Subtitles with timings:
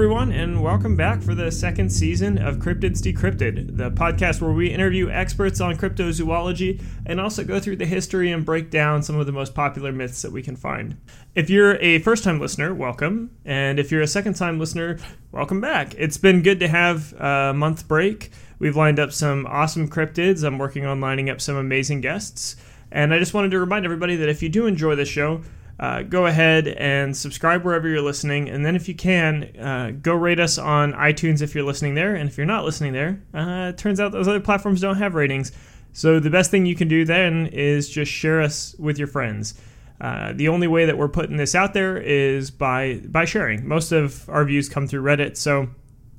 [0.00, 4.70] everyone, and welcome back for the second season of Cryptids Decrypted, the podcast where we
[4.70, 9.26] interview experts on cryptozoology and also go through the history and break down some of
[9.26, 10.96] the most popular myths that we can find.
[11.34, 13.30] If you're a first time listener, welcome.
[13.44, 14.98] And if you're a second time listener,
[15.32, 15.94] welcome back.
[15.98, 18.30] It's been good to have a month break.
[18.58, 20.42] We've lined up some awesome cryptids.
[20.44, 22.56] I'm working on lining up some amazing guests.
[22.90, 25.42] And I just wanted to remind everybody that if you do enjoy the show,
[25.80, 28.50] uh, go ahead and subscribe wherever you're listening.
[28.50, 32.14] And then, if you can, uh, go rate us on iTunes if you're listening there.
[32.14, 35.14] And if you're not listening there, uh, it turns out those other platforms don't have
[35.14, 35.52] ratings.
[35.94, 39.54] So, the best thing you can do then is just share us with your friends.
[40.02, 43.66] Uh, the only way that we're putting this out there is by by sharing.
[43.66, 45.66] Most of our views come through Reddit, so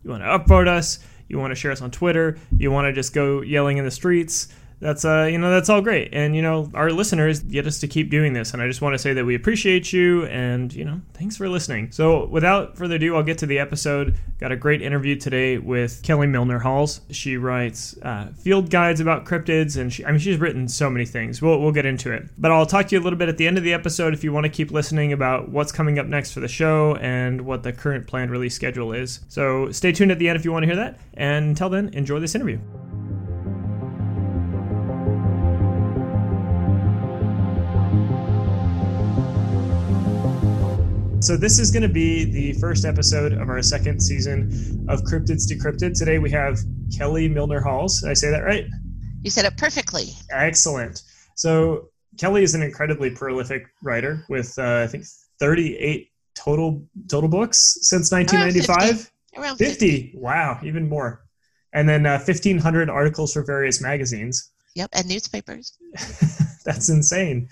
[0.04, 0.98] you want to upvote us,
[1.28, 3.92] you want to share us on Twitter, you want to just go yelling in the
[3.92, 4.48] streets
[4.82, 6.10] that's uh you know that's all great.
[6.12, 8.54] And you know our listeners get us to keep doing this.
[8.54, 11.48] And i just want to say that we appreciate you and you know thanks for
[11.48, 11.92] listening.
[11.92, 14.16] So without further ado i'll get to the episode.
[14.40, 17.02] Got a great interview today with kelly milner halls.
[17.12, 21.06] She writes uh, field guides about cryptids and she, i mean she's written so many
[21.06, 21.42] things.
[21.42, 22.28] We'll, we'll get into it.
[22.38, 24.24] But i'll talk to you a little bit at the end of the episode if
[24.24, 27.62] you want to keep listening about what's coming up next for the show and what
[27.62, 29.20] the current planned release schedule is.
[29.30, 31.00] So stay tuned at the end if you want to hear that.
[31.14, 32.60] And until then enjoy this interview
[41.22, 44.48] So this is going to be the first episode of our second season
[44.90, 45.96] of Cryptids Decrypted.
[45.96, 46.58] Today we have
[46.98, 48.02] Kelly Milner Halls.
[48.02, 48.66] Did I say that right?
[49.22, 50.06] You said it perfectly.
[50.32, 51.04] Excellent.
[51.36, 55.06] So Kelly is an incredibly prolific writer with uh, I think
[55.40, 58.80] 38 total total books since 1995.
[58.80, 59.38] Around 50.
[59.38, 60.02] Around 50.
[60.02, 60.18] 50.
[60.18, 61.22] Wow, even more.
[61.72, 64.50] And then uh, 1500 articles for various magazines.
[64.74, 65.78] Yep, and newspapers.
[66.66, 67.48] That's insane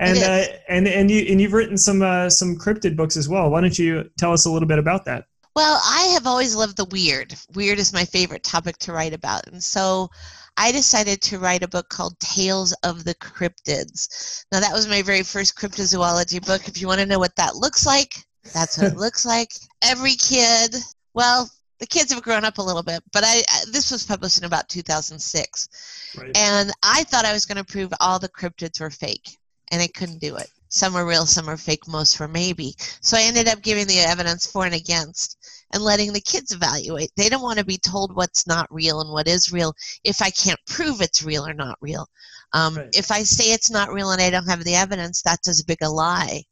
[0.00, 3.50] and uh, and and you and you've written some uh, some cryptid books as well.
[3.50, 5.26] Why don't you tell us a little bit about that?
[5.54, 7.34] Well, I have always loved the weird.
[7.54, 10.08] Weird is my favorite topic to write about, and so
[10.56, 14.44] I decided to write a book called Tales of the Cryptids.
[14.50, 16.66] Now, that was my very first cryptozoology book.
[16.66, 18.14] If you want to know what that looks like,
[18.54, 19.50] that's what it looks like.
[19.82, 20.76] Every kid,
[21.12, 24.38] well, the kids have grown up a little bit, but I, I this was published
[24.38, 26.30] in about 2006, right.
[26.34, 29.36] and I thought I was going to prove all the cryptids were fake
[29.70, 30.48] and I couldn't do it.
[30.68, 32.74] Some were real, some were fake, most were maybe.
[33.00, 35.36] So I ended up giving the evidence for and against
[35.72, 37.10] and letting the kids evaluate.
[37.16, 40.30] They don't want to be told what's not real and what is real if I
[40.30, 42.08] can't prove it's real or not real.
[42.52, 42.88] Um, right.
[42.92, 45.82] If I say it's not real and I don't have the evidence, that's as big
[45.82, 46.44] a lie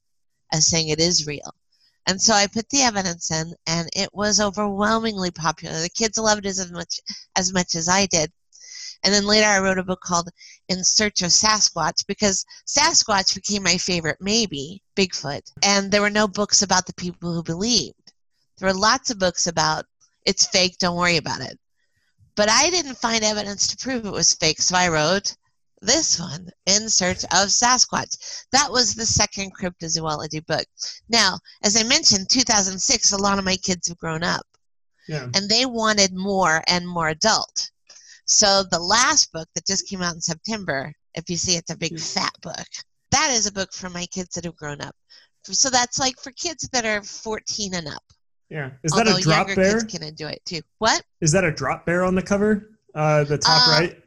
[0.52, 1.54] as saying it is real.
[2.08, 5.78] And so I put the evidence in, and it was overwhelmingly popular.
[5.80, 7.00] The kids loved it as much
[7.36, 8.32] as much as I did.
[9.04, 10.28] And then later I wrote a book called
[10.69, 15.53] In Search of Sasquatch because Sasquatch became my favorite, maybe Bigfoot.
[15.62, 18.12] And there were no books about the people who believed.
[18.59, 19.84] There were lots of books about
[20.26, 21.59] it's fake, don't worry about it.
[22.34, 25.34] But I didn't find evidence to prove it was fake, so I wrote
[25.80, 28.44] this one, In Search of Sasquatch.
[28.53, 30.66] That was the second cryptozoology book.
[31.09, 34.47] Now, as I mentioned, 2006, a lot of my kids have grown up.
[35.09, 35.28] Yeah.
[35.34, 37.70] And they wanted more and more adult.
[38.28, 41.77] So the last book that just came out in September, if you see it's a
[41.77, 41.99] big hmm.
[41.99, 42.66] fat book,
[43.11, 44.94] that is a book for my kids that have grown up.
[45.44, 48.03] So that's like for kids that are 14 and up.
[48.50, 48.71] Yeah.
[48.83, 49.81] Is that a drop bear?
[49.81, 50.61] Kids can enjoy it too.
[50.78, 51.03] What?
[51.21, 52.78] Is that a drop bear on the cover?
[52.94, 54.03] Uh, the top uh, right?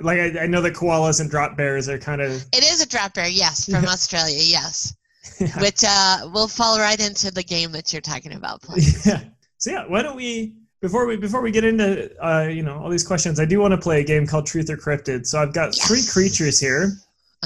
[0.00, 2.44] Like I, I, know the koalas and drop bears are kind of.
[2.52, 4.94] It is a drop bear, yes, from Australia, yes.
[5.38, 5.60] Yeah.
[5.60, 8.88] Which uh, will fall right into the game that you're talking about playing.
[9.04, 9.20] Yeah.
[9.58, 12.90] So yeah, why don't we before we before we get into uh, you know all
[12.90, 15.26] these questions, I do want to play a game called Truth or Cryptid.
[15.26, 15.86] So I've got yes.
[15.86, 16.92] three creatures here.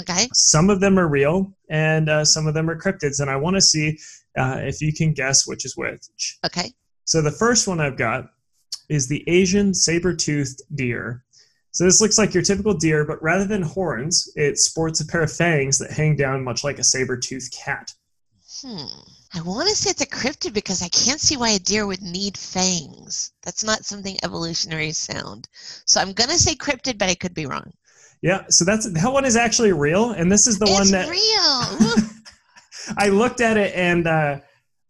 [0.00, 0.26] Okay.
[0.32, 3.56] Some of them are real, and uh, some of them are cryptids, and I want
[3.56, 3.98] to see
[4.36, 6.38] uh, if you can guess which is which.
[6.44, 6.72] Okay.
[7.04, 8.26] So the first one I've got
[8.88, 11.24] is the Asian saber-toothed deer.
[11.70, 15.22] So this looks like your typical deer, but rather than horns, it sports a pair
[15.22, 17.92] of fangs that hang down much like a saber-toothed cat.
[18.62, 18.86] Hmm.
[19.36, 22.00] I want to say it's a cryptid because I can't see why a deer would
[22.00, 23.32] need fangs.
[23.42, 25.46] That's not something evolutionary sound.
[25.84, 27.70] So I'm going to say cryptid, but I could be wrong.
[28.22, 31.10] Yeah, so that's that one is actually real, and this is the it's one that
[31.10, 32.10] real.
[32.98, 34.40] I looked at it and uh,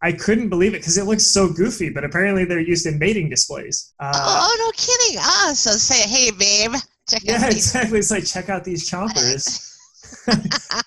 [0.00, 3.28] I couldn't believe it because it looks so goofy, but apparently they're used in mating
[3.28, 3.92] displays.
[3.98, 5.18] Uh, oh, no kidding!
[5.20, 7.40] Ah, so say, hey, babe, check yeah, out.
[7.40, 7.98] Yeah, exactly.
[7.98, 9.72] It's like check out these chompers.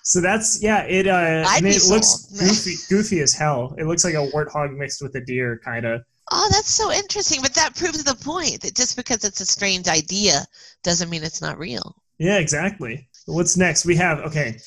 [0.02, 0.82] so that's yeah.
[0.82, 3.74] It uh, and it looks goofy, goofy as hell.
[3.78, 6.02] It looks like a warthog mixed with a deer, kind of.
[6.32, 7.42] Oh, that's so interesting.
[7.42, 10.46] But that proves the point that just because it's a strange idea
[10.82, 11.96] doesn't mean it's not real.
[12.18, 13.08] Yeah, exactly.
[13.26, 13.84] What's next?
[13.84, 14.58] We have okay.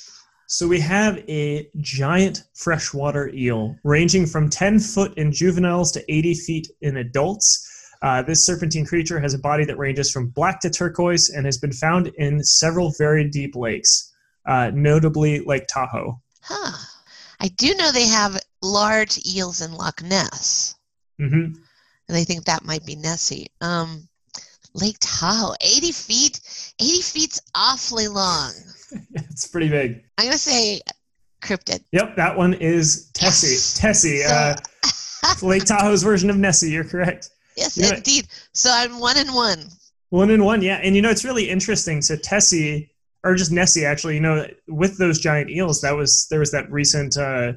[0.48, 6.34] So we have a giant freshwater eel ranging from 10 foot in juveniles to 80
[6.36, 7.70] feet in adults.
[8.04, 11.58] Uh, this serpentine creature has a body that ranges from black to turquoise and has
[11.58, 14.13] been found in several very deep lakes,
[14.46, 16.20] uh, notably Lake Tahoe.
[16.42, 16.78] Huh.
[17.40, 20.76] I do know they have large eels in Loch Ness,
[21.22, 21.54] Mm-hmm.
[22.08, 23.48] and I think that might be Nessie.
[23.62, 24.08] Um,
[24.74, 26.74] Lake Tahoe, 80 feet.
[26.82, 28.52] 80 feet's awfully long.
[29.14, 30.04] it's pretty big.
[30.18, 30.82] I'm gonna say
[31.42, 31.84] cryptid.
[31.92, 33.48] Yep, that one is Tessie.
[33.54, 33.80] Yes.
[33.80, 34.56] Tessie, So- uh,
[35.42, 36.72] Lake Tahoe's version of Nessie.
[36.72, 37.30] You're correct.
[37.56, 38.28] Yes, you know- indeed.
[38.54, 39.68] So I'm one and one.
[40.10, 40.76] One in one, yeah.
[40.84, 42.02] And you know, it's really interesting.
[42.02, 42.92] So Tessie,
[43.24, 46.72] or just Nessie, actually, you know, with those giant eels, that was there was that
[46.72, 47.54] recent uh,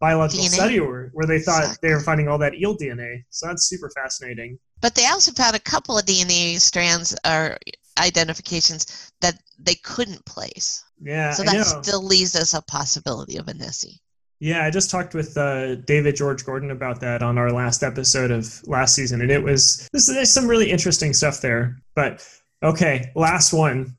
[0.00, 0.50] biological DNA.
[0.50, 1.88] study where, where they thought Exactly.
[1.88, 3.24] they were finding all that eel DNA.
[3.30, 4.58] So that's super fascinating.
[4.80, 7.58] But they also found a couple of DNA strands or
[7.98, 10.84] identifications that they couldn't place.
[11.02, 14.00] Yeah, So that still leaves us a possibility of a Nessie.
[14.38, 18.30] Yeah, I just talked with uh, David George Gordon about that on our last episode
[18.30, 21.78] of last season, and it was this, there's some really interesting stuff there.
[21.94, 22.26] But
[22.62, 23.96] okay, last one,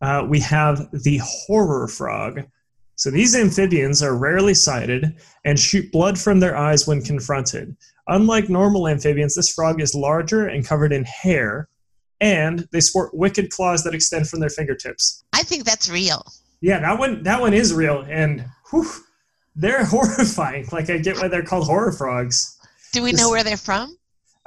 [0.00, 2.42] uh, we have the horror frog.
[2.96, 7.76] So these amphibians are rarely sighted and shoot blood from their eyes when confronted.
[8.08, 11.68] Unlike normal amphibians, this frog is larger and covered in hair,
[12.20, 15.24] and they sport wicked claws that extend from their fingertips.
[15.32, 16.24] I think that's real.
[16.60, 18.88] Yeah, that one that one is real, and whew,
[19.54, 20.66] they're horrifying.
[20.72, 22.56] Like I get why they're called horror frogs.
[22.92, 23.96] Do we know where they're from?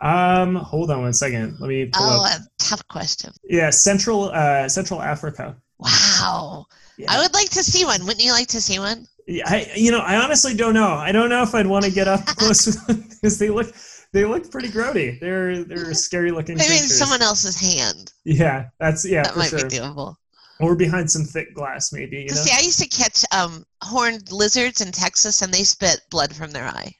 [0.01, 1.57] Um, hold on one second.
[1.60, 2.40] Let me pull Oh, up.
[2.42, 3.31] a tough question.
[3.44, 5.57] Yeah, Central uh, Central Africa.
[5.80, 6.66] Wow.
[6.98, 7.12] Yeah.
[7.12, 8.01] I would like to see one.
[8.06, 9.06] Wouldn't you like to see one?
[9.28, 10.88] Yeah, I you know I honestly don't know.
[10.94, 13.74] I don't know if I'd want to get up close because they look
[14.12, 15.19] they look pretty grody.
[15.19, 18.12] They're they're scary looking Maybe in someone else's hand.
[18.25, 19.60] yeah, that's yeah that might sure.
[19.69, 20.16] be doable.
[20.62, 22.18] Or behind some thick glass, maybe.
[22.18, 22.34] You know?
[22.36, 26.51] See, I used to catch um, horned lizards in Texas, and they spit blood from
[26.51, 26.94] their eye.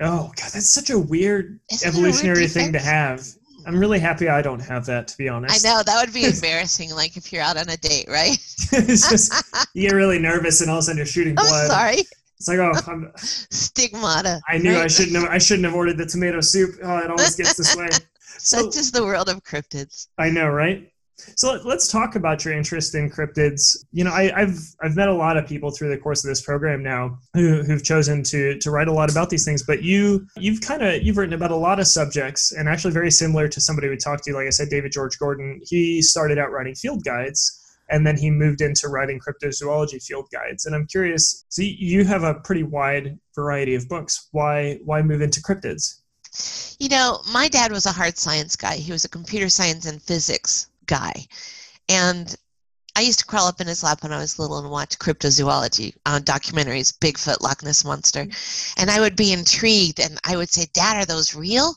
[0.00, 3.26] Oh god, that's such a weird Isn't it a weird evolutionary thing to have.
[3.66, 5.66] I'm really happy I don't have that, to be honest.
[5.66, 6.94] I know that would be embarrassing.
[6.94, 8.30] like if you're out on a date, right?
[8.72, 9.32] it's just
[9.74, 11.70] you get really nervous and all of a sudden you're shooting I'm blood.
[11.70, 12.04] sorry.
[12.38, 14.40] It's like oh, I'm, Stigmata.
[14.48, 15.28] I knew I shouldn't have.
[15.28, 16.76] I shouldn't have ordered the tomato soup.
[16.82, 17.88] Oh, it always gets this way.
[18.38, 20.06] So Such is the world of cryptids.
[20.16, 20.89] I know, right?
[21.36, 23.76] So let- let's talk about your interest in cryptids.
[23.92, 26.42] You know, I, I've I've met a lot of people through the course of this
[26.42, 29.62] program now who, who've chosen to to write a lot about these things.
[29.62, 33.10] But you you've kind of you've written about a lot of subjects, and actually very
[33.10, 34.34] similar to somebody we talked to.
[34.34, 35.60] Like I said, David George Gordon.
[35.64, 40.66] He started out writing field guides, and then he moved into writing cryptozoology field guides.
[40.66, 41.44] And I'm curious.
[41.48, 44.28] So you have a pretty wide variety of books.
[44.32, 46.00] Why why move into cryptids?
[46.78, 48.76] You know, my dad was a hard science guy.
[48.76, 51.26] He was a computer science and physics guy.
[51.88, 52.34] And
[52.96, 55.94] I used to crawl up in his lap when I was little and watch cryptozoology
[56.04, 58.26] uh, documentaries, Bigfoot, Loch Ness Monster.
[58.76, 61.74] And I would be intrigued and I would say, Dad, are those real?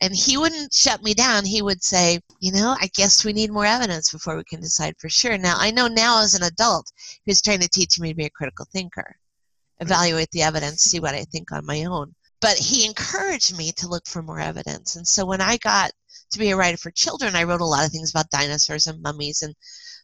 [0.00, 1.44] And he wouldn't shut me down.
[1.44, 4.94] He would say, You know, I guess we need more evidence before we can decide
[4.98, 5.38] for sure.
[5.38, 6.90] Now, I know now as an adult,
[7.24, 9.16] he was trying to teach me to be a critical thinker,
[9.78, 12.14] evaluate the evidence, see what I think on my own
[12.44, 14.96] but he encouraged me to look for more evidence.
[14.96, 15.92] And so when I got
[16.30, 19.02] to be a writer for children, I wrote a lot of things about dinosaurs and
[19.02, 19.54] mummies and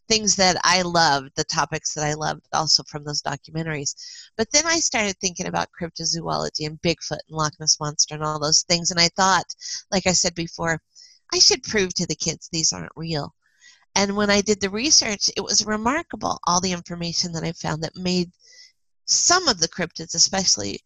[0.08, 3.94] things that I loved, the topics that I loved also from those documentaries.
[4.36, 8.40] But then I started thinking about cryptozoology and Bigfoot and Loch Ness Monster and all
[8.40, 8.90] those things.
[8.90, 9.46] And I thought,
[9.92, 10.80] like I said before,
[11.32, 13.34] I should prove to the kids these aren't real.
[13.94, 17.82] And when I did the research, it was remarkable all the information that I found
[17.82, 18.30] that made
[19.06, 20.80] some of the cryptids, especially,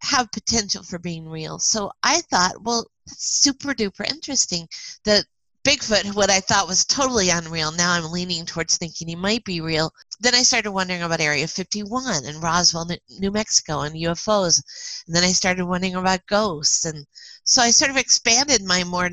[0.00, 1.58] have potential for being real.
[1.58, 4.68] So I thought, well, super duper interesting
[5.04, 5.24] that
[5.64, 9.60] Bigfoot, what I thought was totally unreal, now I'm leaning towards thinking he might be
[9.60, 9.92] real.
[10.20, 14.62] Then I started wondering about Area 51 and Roswell, New- New Mexico, and UFOs.
[15.06, 16.84] And then I started wondering about ghosts.
[16.84, 17.06] And
[17.44, 19.10] so I sort of expanded my more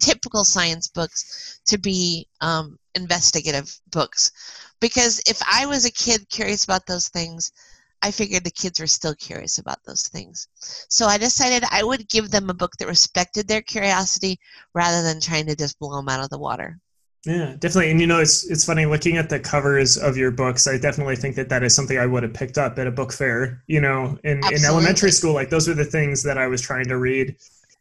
[0.00, 4.32] typical science books to be um, investigative books.
[4.80, 7.52] Because if I was a kid curious about those things,
[8.02, 10.48] I figured the kids were still curious about those things.
[10.88, 14.38] So I decided I would give them a book that respected their curiosity
[14.74, 16.78] rather than trying to just blow them out of the water.
[17.26, 17.90] Yeah, definitely.
[17.90, 20.66] And you know, it's it's funny looking at the covers of your books.
[20.66, 23.12] I definitely think that that is something I would have picked up at a book
[23.12, 23.64] fair.
[23.66, 26.86] You know, in, in elementary school, like those were the things that I was trying
[26.86, 27.36] to read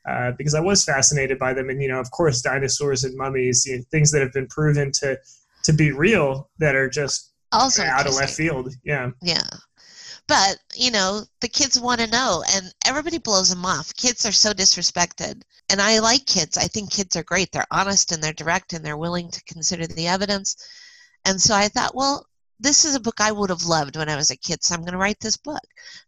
[0.08, 1.70] uh, because I was fascinated by them.
[1.70, 4.92] And you know, of course, dinosaurs and mummies, you know, things that have been proven
[4.94, 5.18] to
[5.64, 8.74] to be real that are just Also, out of left field.
[8.84, 9.44] Yeah, Yeah.
[10.28, 13.96] But, you know, the kids want to know, and everybody blows them off.
[13.96, 15.42] Kids are so disrespected.
[15.70, 16.58] And I like kids.
[16.58, 17.52] I think kids are great.
[17.52, 20.56] They're honest and they're direct and they're willing to consider the evidence.
[21.26, 22.26] And so I thought, well,
[22.60, 24.82] this is a book I would have loved when I was a kid, so I'm
[24.82, 25.62] going to write this book.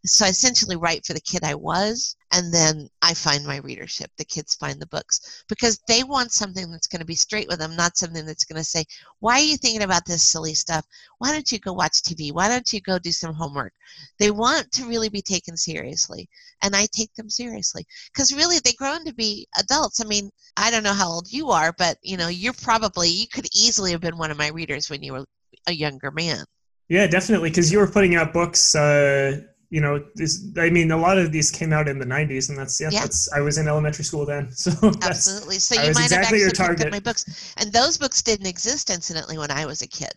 [0.04, 4.10] So I essentially write for the kid I was, and then I find my readership.
[4.16, 7.60] The kids find the books because they want something that's going to be straight with
[7.60, 8.84] them, not something that's going to say,
[9.20, 10.84] Why are you thinking about this silly stuff?
[11.18, 12.32] Why don't you go watch TV?
[12.32, 13.72] Why don't you go do some homework?
[14.18, 16.28] They want to really be taken seriously,
[16.62, 20.00] and I take them seriously because really they grow into be adults.
[20.00, 23.28] I mean, I don't know how old you are, but you know, you're probably, you
[23.28, 25.26] could easily have been one of my readers when you were
[25.70, 26.44] a younger man.
[26.88, 28.74] Yeah, definitely, because you were putting out books.
[28.74, 32.48] Uh, you know, this, I mean, a lot of these came out in the '90s,
[32.48, 33.00] and that's yeah, yeah.
[33.02, 34.72] that's I was in elementary school then, so
[35.02, 35.60] absolutely.
[35.60, 38.90] So you might exactly have actually picked up my books, and those books didn't exist
[38.90, 40.12] incidentally when I was a kid.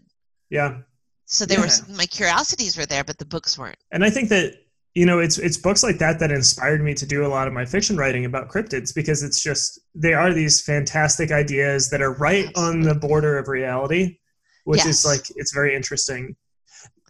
[0.49, 0.79] Yeah.
[1.25, 1.67] So there yeah.
[1.87, 3.77] were my curiosities were there, but the books weren't.
[3.91, 4.55] And I think that
[4.95, 7.53] you know it's it's books like that that inspired me to do a lot of
[7.53, 12.13] my fiction writing about cryptids because it's just they are these fantastic ideas that are
[12.13, 12.63] right Absolutely.
[12.63, 14.17] on the border of reality
[14.63, 14.87] which yes.
[14.87, 16.35] is like it's very interesting.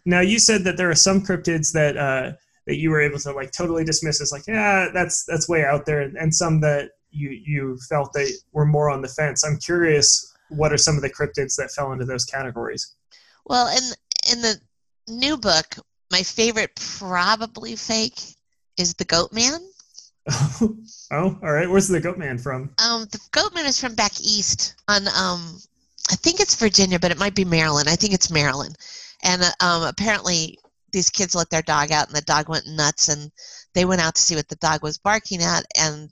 [0.04, 2.32] Now you said that there are some cryptids that uh,
[2.66, 5.86] that you were able to like totally dismiss as like yeah that's that's way out
[5.86, 9.44] there, and some that you you felt that were more on the fence.
[9.44, 12.94] I'm curious, what are some of the cryptids that fell into those categories?
[13.46, 14.60] Well, in in the
[15.08, 15.76] new book,
[16.10, 18.20] my favorite probably fake
[18.76, 19.60] is the Goat Man.
[20.30, 21.68] oh, all right.
[21.68, 22.70] Where's the Goat Man from?
[22.78, 25.58] Um, the Goat Man is from back east on um
[26.10, 27.88] I think it's Virginia, but it might be Maryland.
[27.88, 28.76] I think it's Maryland.
[29.22, 30.58] And uh, um, apparently,
[30.92, 33.30] these kids let their dog out, and the dog went nuts, and
[33.74, 36.10] they went out to see what the dog was barking at, and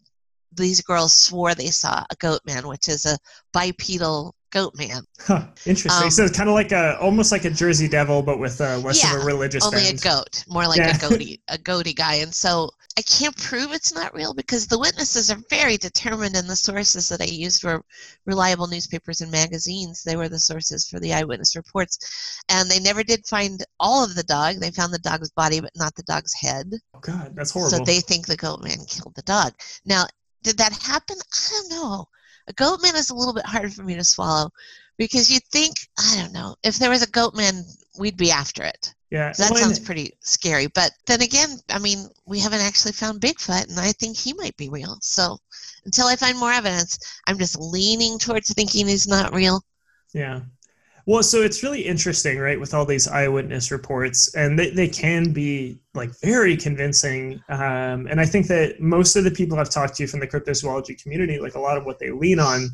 [0.55, 3.19] these girls swore they saw a goat man, which is a
[3.53, 5.03] bipedal goat man.
[5.23, 6.07] Huh, interesting.
[6.07, 8.79] Um, so it's kind of like a almost like a Jersey Devil, but with uh,
[8.79, 9.65] less yeah, of a religious.
[9.65, 10.01] Only bend.
[10.01, 10.97] a goat, more like yeah.
[10.97, 12.17] a goaty, a goaty guy.
[12.17, 16.51] And so I can't prove it's not real because the witnesses are very determined, and
[16.51, 17.85] the sources that I used were
[18.27, 20.03] reliable newspapers and magazines.
[20.03, 24.17] They were the sources for the eyewitness reports, and they never did find all of
[24.17, 24.57] the dog.
[24.57, 26.73] They found the dog's body, but not the dog's head.
[26.95, 27.79] Oh God, that's horrible.
[27.79, 29.55] So they think the goat man killed the dog.
[29.85, 30.07] Now,
[30.43, 31.17] did that happen?
[31.33, 32.09] I don't know.
[32.49, 34.51] A goat man is a little bit hard for me to swallow
[34.99, 37.65] because you'd think I don't know if there was a goat man,
[37.99, 38.95] we'd be after it.
[39.11, 40.69] Yeah, so that sounds pretty scary.
[40.69, 44.57] But then again, I mean, we haven't actually found Bigfoot, and I think he might
[44.57, 44.97] be real.
[45.03, 45.37] So
[45.85, 49.63] until I find more evidence, I'm just leaning towards thinking he's not real.
[50.15, 50.41] Yeah.
[51.05, 55.33] Well, so it's really interesting, right, with all these eyewitness reports, and they, they can
[55.33, 57.43] be like very convincing.
[57.49, 61.03] Um, and I think that most of the people I've talked to from the cryptozoology
[61.03, 62.69] community, like a lot of what they lean on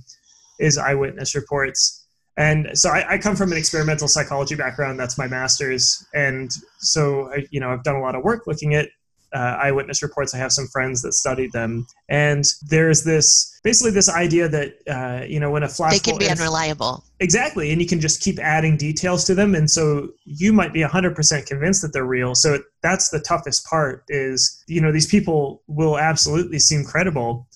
[0.59, 2.07] is eyewitness reports.
[2.37, 5.01] And so I, I come from an experimental psychology background.
[5.01, 6.07] That's my master's.
[6.15, 8.89] And so, I, you know, I've done a lot of work looking at
[9.33, 10.35] uh, eyewitness reports.
[10.35, 15.25] I have some friends that studied them, and there's this basically this idea that uh,
[15.27, 17.05] you know when a flash they can be unreliable.
[17.21, 20.81] Exactly, and you can just keep adding details to them, and so you might be
[20.81, 22.35] 100% convinced that they're real.
[22.35, 24.05] So that's the toughest part.
[24.09, 27.47] Is you know these people will absolutely seem credible,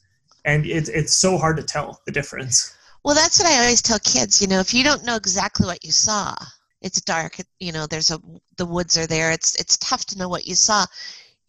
[0.45, 2.75] and it's it's so hard to tell the difference.
[3.05, 4.41] Well, that's what I always tell kids.
[4.41, 6.37] You know, if you don't know exactly what you saw,
[6.83, 7.37] it's dark.
[7.59, 8.21] You know, there's a
[8.57, 9.33] the woods are there.
[9.33, 10.87] It's it's tough to know what you saw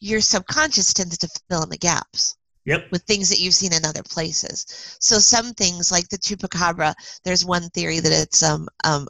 [0.03, 2.35] your subconscious tends to fill in the gaps.
[2.65, 2.91] Yep.
[2.91, 4.97] With things that you've seen in other places.
[4.99, 6.93] So some things like the chupacabra,
[7.25, 9.07] there's one theory that it's um, um,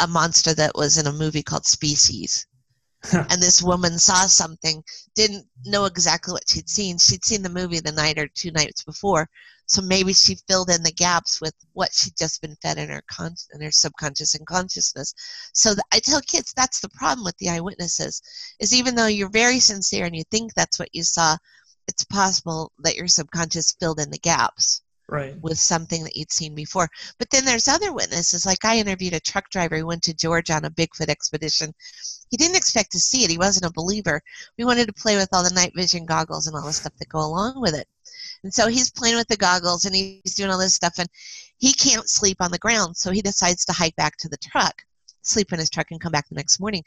[0.00, 2.46] a monster that was in a movie called Species.
[3.12, 4.82] and this woman saw something,
[5.14, 6.96] didn't know exactly what she'd seen.
[6.98, 9.28] She'd seen the movie the night or two nights before,
[9.66, 13.02] so maybe she filled in the gaps with what she'd just been fed in her
[13.10, 15.12] con- in her subconscious and consciousness.
[15.52, 18.22] So th- I tell kids that's the problem with the eyewitnesses
[18.60, 21.36] is even though you're very sincere and you think that's what you saw,
[21.88, 25.40] it's possible that your subconscious filled in the gaps right.
[25.40, 26.88] with something that you'd seen before.
[27.18, 30.54] But then there's other witnesses like i interviewed a truck driver who went to georgia
[30.54, 31.74] on a bigfoot expedition.
[32.30, 34.22] He didn't expect to see it he wasn't a believer.
[34.58, 37.08] We wanted to play with all the night vision goggles and all the stuff that
[37.08, 37.88] go along with it
[38.46, 41.08] and so he's playing with the goggles and he's doing all this stuff and
[41.58, 42.96] he can't sleep on the ground.
[42.96, 44.82] So he decides to hike back to the truck,
[45.22, 46.84] sleep in his truck, and come back the next morning.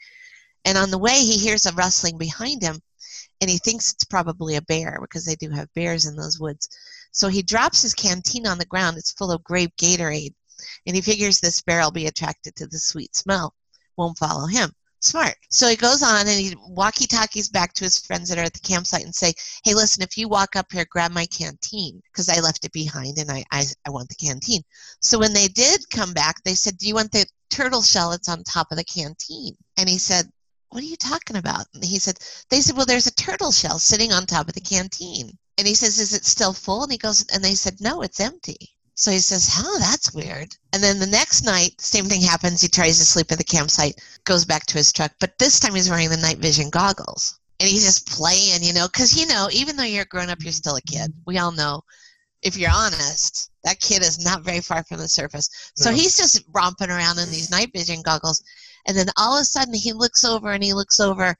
[0.64, 2.80] And on the way, he hears a rustling behind him
[3.42, 6.66] and he thinks it's probably a bear because they do have bears in those woods.
[7.12, 8.96] So he drops his canteen on the ground.
[8.96, 10.32] It's full of grape Gatorade.
[10.86, 13.52] And he figures this bear will be attracted to the sweet smell,
[13.98, 15.34] won't follow him smart.
[15.50, 18.52] So he goes on and he walkie talkies back to his friends that are at
[18.52, 19.32] the campsite and say,
[19.64, 23.18] hey, listen, if you walk up here, grab my canteen because I left it behind
[23.18, 24.62] and I, I, I want the canteen.
[25.00, 28.28] So when they did come back, they said, do you want the turtle shell that's
[28.28, 29.56] on top of the canteen?
[29.76, 30.26] And he said,
[30.70, 31.66] what are you talking about?
[31.74, 34.60] And he said, they said, well, there's a turtle shell sitting on top of the
[34.60, 35.36] canteen.
[35.58, 36.84] And he says, is it still full?
[36.84, 38.56] And he goes, and they said, no, it's empty.
[38.94, 40.54] So he says, Oh, that's weird.
[40.72, 42.60] And then the next night, same thing happens.
[42.60, 45.74] He tries to sleep at the campsite, goes back to his truck, but this time
[45.74, 47.38] he's wearing the night vision goggles.
[47.60, 50.52] And he's just playing, you know, because, you know, even though you're grown up, you're
[50.52, 51.12] still a kid.
[51.26, 51.82] We all know,
[52.42, 55.48] if you're honest, that kid is not very far from the surface.
[55.76, 55.96] So No.
[55.96, 58.42] he's just romping around in these night vision goggles.
[58.86, 61.36] And then all of a sudden he looks over and he looks over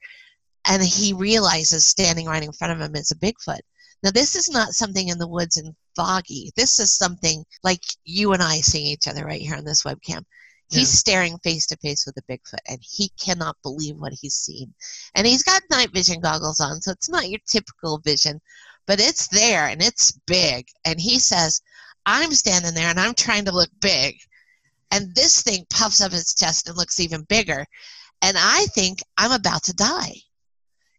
[0.65, 3.61] and he realizes standing right in front of him is a Bigfoot.
[4.03, 6.51] Now, this is not something in the woods and foggy.
[6.55, 10.23] This is something like you and I seeing each other right here on this webcam.
[10.69, 10.97] He's Yeah.
[10.99, 14.73] staring face to face with a Bigfoot and he cannot believe what he's seen.
[15.15, 18.39] And he's got night vision goggles on, so it's not your typical vision,
[18.87, 20.67] but it's there and it's big.
[20.85, 21.61] And he says,
[22.05, 24.15] I'm standing there and I'm trying to look big.
[24.91, 27.65] And this thing puffs up its chest and looks even bigger.
[28.21, 30.15] And I think I'm about to die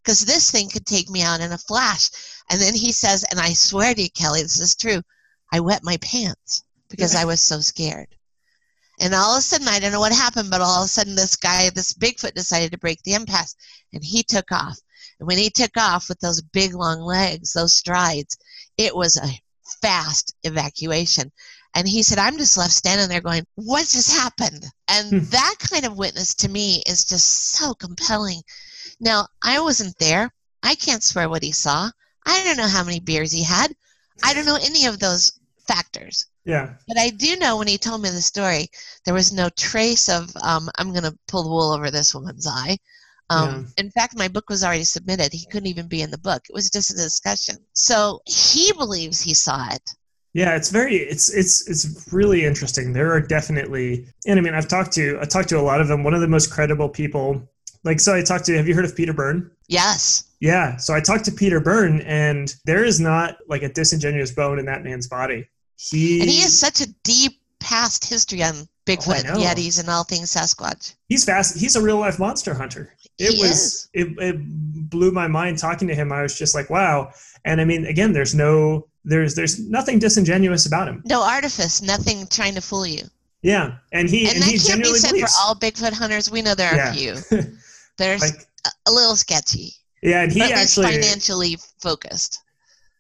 [0.03, 2.11] because this thing could take me out in a flash.
[2.51, 5.03] And then he says, and I swear to you, Kelly, this is true,
[5.53, 8.09] I wet my pants because I was so scared.
[9.01, 11.15] And all of a sudden, I don't know what happened, but all of a sudden,
[11.15, 13.55] this guy, this Bigfoot, decided to break the impasse
[13.93, 14.79] and he took off.
[15.19, 18.37] And when he took off with those big long legs, those strides,
[18.77, 19.29] it was a
[19.81, 21.33] fast evacuation.
[21.75, 24.65] And he said, I'm just left standing there going, What just happened?
[24.89, 25.19] And Hmm.
[25.31, 28.43] that kind of witness to me is just so compelling.
[29.03, 30.31] Now, I wasn't there.
[30.63, 31.91] I can't swear what he saw.
[32.25, 33.75] I don't know how many beers he had.
[34.23, 35.33] I don't know any of those
[35.67, 36.27] factors.
[36.45, 36.75] Yeah.
[36.87, 38.69] But I do know when he told me the story,
[39.05, 42.47] there was no trace of, um, I'm going to pull the wool over this woman's
[42.47, 42.79] eye.
[43.29, 45.33] Um, In fact, my book was already submitted.
[45.33, 46.43] He couldn't even be in the book.
[46.49, 47.57] It was just a discussion.
[47.73, 49.83] So he believes he saw it.
[50.35, 52.95] Yeah, it's very it's it's it's really interesting.
[52.95, 55.89] There are definitely and I mean I've talked to I talked to a lot of
[55.89, 56.05] them.
[56.05, 57.47] One of the most credible people
[57.85, 59.51] like so I talked to have you heard of Peter Byrne?
[59.69, 60.25] Yes.
[60.41, 60.77] Yeah.
[60.77, 64.67] So I talked to Peter Byrne and there is not like a disingenuous bone in
[64.67, 65.49] that man's body.
[65.79, 69.39] He And he has such a deep past history on oh, Bigfoot, Oh.
[69.39, 70.95] Yetis, and all things Sasquatch.
[71.09, 72.95] he's fast he's a real life monster hunter.
[73.19, 73.89] It He was is.
[73.95, 74.37] it, it
[74.91, 76.13] blew my mind talking to him.
[76.13, 77.13] I was just like, wow.
[77.45, 81.03] And I mean again, there's no there's there's nothing disingenuous about him.
[81.07, 83.05] No artifice, nothing trying to fool you.
[83.43, 83.77] Yeah.
[83.93, 85.35] And he And and, that he can't be said believes.
[85.35, 86.31] for all Bigfoot hunters.
[86.31, 86.91] We know there are Yeah.
[86.91, 87.43] a few.
[88.03, 88.47] There's like
[88.87, 92.41] a, little sketchy, yeah, and he actually financially focused.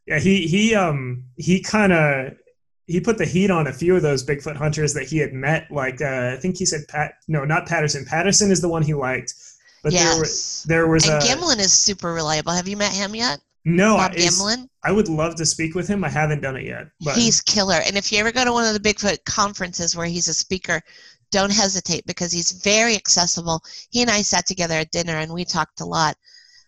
[0.06, 2.34] Yeah, he he um he kind of
[2.86, 5.70] he put the heat on a few of those Bigfoot hunters that he had met.
[5.70, 8.04] Like uh, I think he said Pat, no, not Patterson.
[8.04, 9.34] Patterson is the one he liked,
[9.82, 10.64] but there was yes.
[10.64, 12.52] there was and a Gimlin is super reliable.
[12.52, 13.40] Have you met him yet?
[13.64, 13.96] no.
[13.96, 14.68] Bob Gimlin?
[14.84, 16.02] I would love to speak with him.
[16.04, 17.80] I haven't done it yet, but He's killer.
[17.86, 20.82] And if you ever go to one of the Bigfoot conferences where he's a speaker,
[21.32, 23.62] don't hesitate because he's very accessible.
[23.90, 26.16] He and I sat together at dinner and we talked a lot.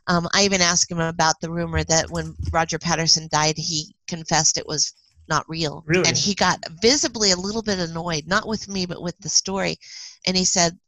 [0.07, 4.59] Um, I even asked him about the rumor that when Roger Patterson died, he confessed
[4.59, 4.92] it was
[5.29, 5.83] not real.
[5.87, 6.09] Really?
[6.09, 9.79] And he got visibly a little bit annoyed, not with me, but with the story.
[10.27, 10.79] And he said,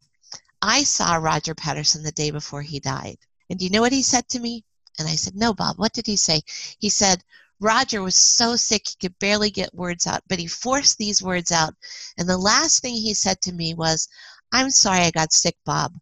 [0.60, 3.18] I saw Roger Patterson the day before he died.
[3.48, 4.64] And do you know what he said to me?
[4.98, 6.42] And I said, No, Bob, what did he say?
[6.78, 7.22] He said,
[7.60, 11.50] Roger was so sick he could barely get words out, but he forced these words
[11.52, 11.74] out.
[12.18, 14.08] And the last thing he said to me was,
[14.52, 15.92] I'm sorry I got sick, Bob.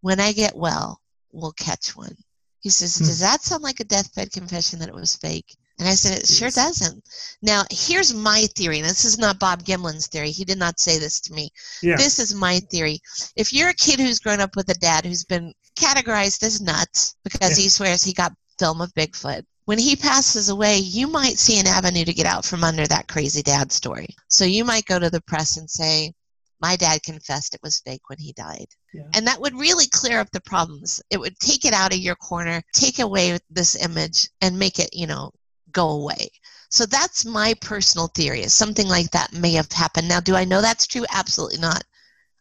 [0.00, 1.00] When I get well,
[1.32, 2.16] we'll catch one.
[2.60, 3.04] He says, Hmm.
[3.04, 5.54] Does that sound like a deathbed confession that it was fake?
[5.78, 7.02] And I said, It sure doesn't.
[7.42, 8.78] Now, here's my theory.
[8.78, 10.30] and This is not Bob Gimlin's theory.
[10.30, 11.50] He did not say this to me.
[11.82, 13.00] yeah, This is my theory.
[13.36, 17.16] If you're a kid who's grown up with a dad who's been categorized as nuts
[17.24, 17.64] because Yeah.
[17.64, 21.66] he swears he got film of Bigfoot, when he passes away, you might see an
[21.66, 24.08] avenue to get out from under that crazy dad story.
[24.28, 26.12] So you might go to the press and say,
[26.60, 28.66] My dad confessed it was fake when he died.
[28.92, 29.02] yeah.
[29.14, 31.02] And that would really clear up the problems.
[31.10, 34.90] It would take it out of your corner, take away this image, and make it,
[34.92, 35.30] you know,
[35.72, 36.28] go away.
[36.70, 38.42] So that's my personal theory.
[38.42, 40.08] Is something like that may have happened.
[40.08, 41.04] Now, do I know that's true?
[41.10, 41.82] Absolutely not.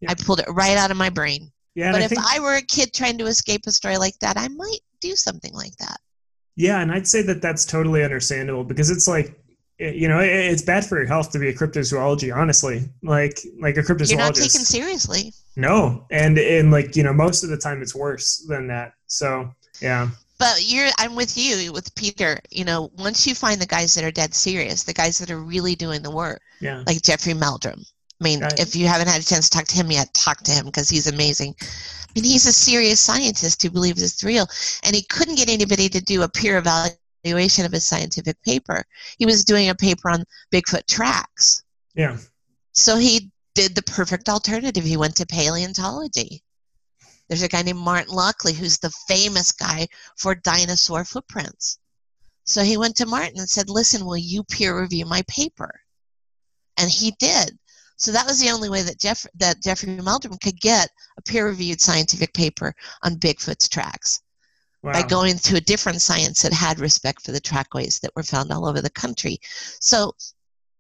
[0.02, 0.12] Yeah.
[0.12, 1.52] I pulled it right out of my brain.
[1.76, 1.92] yeah.
[1.92, 4.38] But I if think, I were a kid trying to escape a story like that,
[4.38, 6.00] I might do something like that.
[6.56, 9.40] Yeah, and I'd say that that's totally understandable because it's like.
[9.80, 12.36] Eh, you know, it's bad for your health to be a cryptozoology.
[12.36, 14.10] Honestly, like like a cryptozoologist.
[14.12, 15.34] You're not taken seriously.
[15.56, 18.94] no, and and like you know, most of the time it's worse than that.
[19.08, 19.50] So
[19.82, 22.40] yeah, But you're I'm with you with Peter.
[22.52, 25.40] You know, once you find the guys that are dead serious, the guys that are
[25.40, 27.84] really doing the work, yeah, like Jeffrey Meldrum.
[28.22, 28.60] I mean, Right.
[28.60, 30.90] if you haven't had a chance to talk to him yet, talk to him because
[30.90, 31.56] he's amazing.
[31.60, 34.48] I mean, he's a serious scientist who believes it's real,
[34.84, 38.84] and he couldn't get anybody to do a peer evaluation of his scientific paper.
[39.18, 41.64] He was doing a paper on Bigfoot tracks,
[41.96, 42.18] yeah.
[42.72, 44.84] so he did the perfect alternative.
[44.84, 46.44] He went to paleontology.
[47.28, 51.80] There's a guy named Martin Lockley who's the famous guy for dinosaur footprints.
[52.46, 55.72] So he went to Martin and said, Listen, will you peer review my paper?
[56.78, 57.58] and he did.
[57.96, 61.80] So that was the only way that Jeff that Jeffrey Meldrum could get a peer-reviewed
[61.80, 64.22] scientific paper on Bigfoot's tracks
[64.84, 64.92] Wow.
[64.92, 68.52] by going to a different science that had respect for the trackways that were found
[68.52, 69.40] all over the country.
[69.80, 70.14] So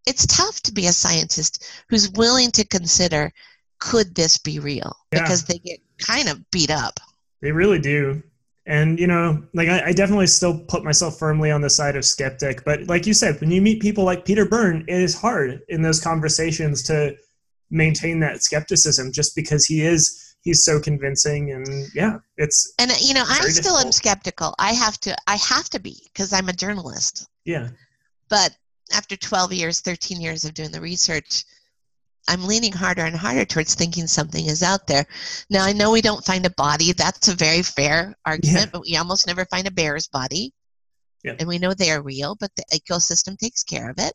[0.05, 3.31] it's tough to be a scientist who's willing to consider
[3.79, 4.93] could this be real?
[5.13, 5.21] Yeah.
[5.21, 6.99] Because they get kind of beat up.
[7.41, 8.21] They really do.
[8.65, 12.05] And you know, like I, I definitely still put myself firmly on the side of
[12.05, 12.63] skeptic.
[12.63, 15.81] But like you said, when you meet people like Peter Byrne, it is hard in
[15.81, 17.15] those conversations to
[17.69, 23.13] maintain that skepticism just because he is he's so convincing and yeah, it's And you
[23.13, 24.53] know, I still am skeptical.
[24.59, 27.27] I have to I have to be because I'm a journalist.
[27.45, 27.69] yeah.
[28.29, 28.55] But
[28.93, 31.43] after 12 years, 13 years of doing the research,
[32.27, 35.05] I'm leaning harder and harder towards thinking something is out there.
[35.49, 36.93] Now, I know we don't find a body.
[36.93, 38.69] That's a very fair argument, Yeah.
[38.71, 40.53] but we almost never find a bear's body.
[41.23, 41.35] Yeah.
[41.39, 44.13] And we know they are real, but the ecosystem takes care of it.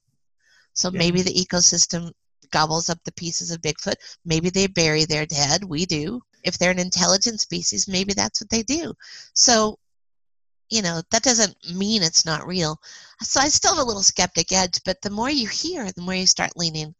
[0.72, 0.98] So Yeah.
[0.98, 2.12] maybe the ecosystem
[2.50, 3.96] gobbles up the pieces of Bigfoot.
[4.24, 5.64] Maybe they bury their dead.
[5.64, 6.22] We do.
[6.44, 8.94] If they're an intelligent species, maybe that's what they do.
[9.34, 9.78] So,
[10.70, 12.80] you know, that doesn't mean it's not real.
[13.22, 16.14] So I still have a little skeptic edge, but the more you hear, the more
[16.14, 16.94] you start leaning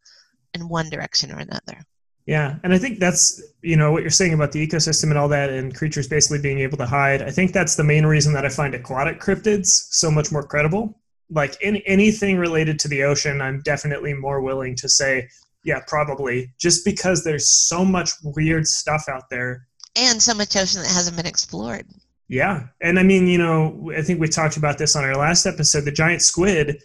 [0.59, 1.85] in one direction or another.
[2.27, 5.29] Yeah, and I think that's you know what you're saying about the ecosystem and all
[5.29, 7.23] that, and creatures basically being able to hide.
[7.23, 11.01] I think that's the main reason that I find aquatic cryptids so much more credible.
[11.31, 15.27] Like in anything related to the ocean, I'm definitely more willing to say,
[15.65, 19.67] yeah, probably, just because there's so much weird stuff out there.
[19.97, 21.87] And so much ocean that hasn't been explored.
[22.29, 25.47] Yeah, and I mean, you know, I think we talked about this on our last
[25.47, 25.87] episode.
[25.87, 26.83] The giant squid,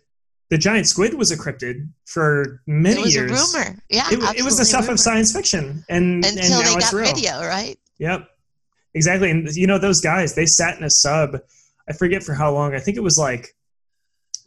[0.54, 3.16] the giant squid was a cryptid for many years.
[3.16, 3.56] it was years.
[3.56, 3.80] a rumor.
[3.89, 4.08] Yeah.
[4.12, 4.94] It, it was the stuff rumor.
[4.94, 7.76] of science fiction, and and Until now they got video, right?
[7.98, 8.28] Yep,
[8.94, 9.32] exactly.
[9.32, 11.39] And you know those guys, they sat in a sub.
[11.89, 12.76] I forget for how long.
[12.76, 13.56] I think it was like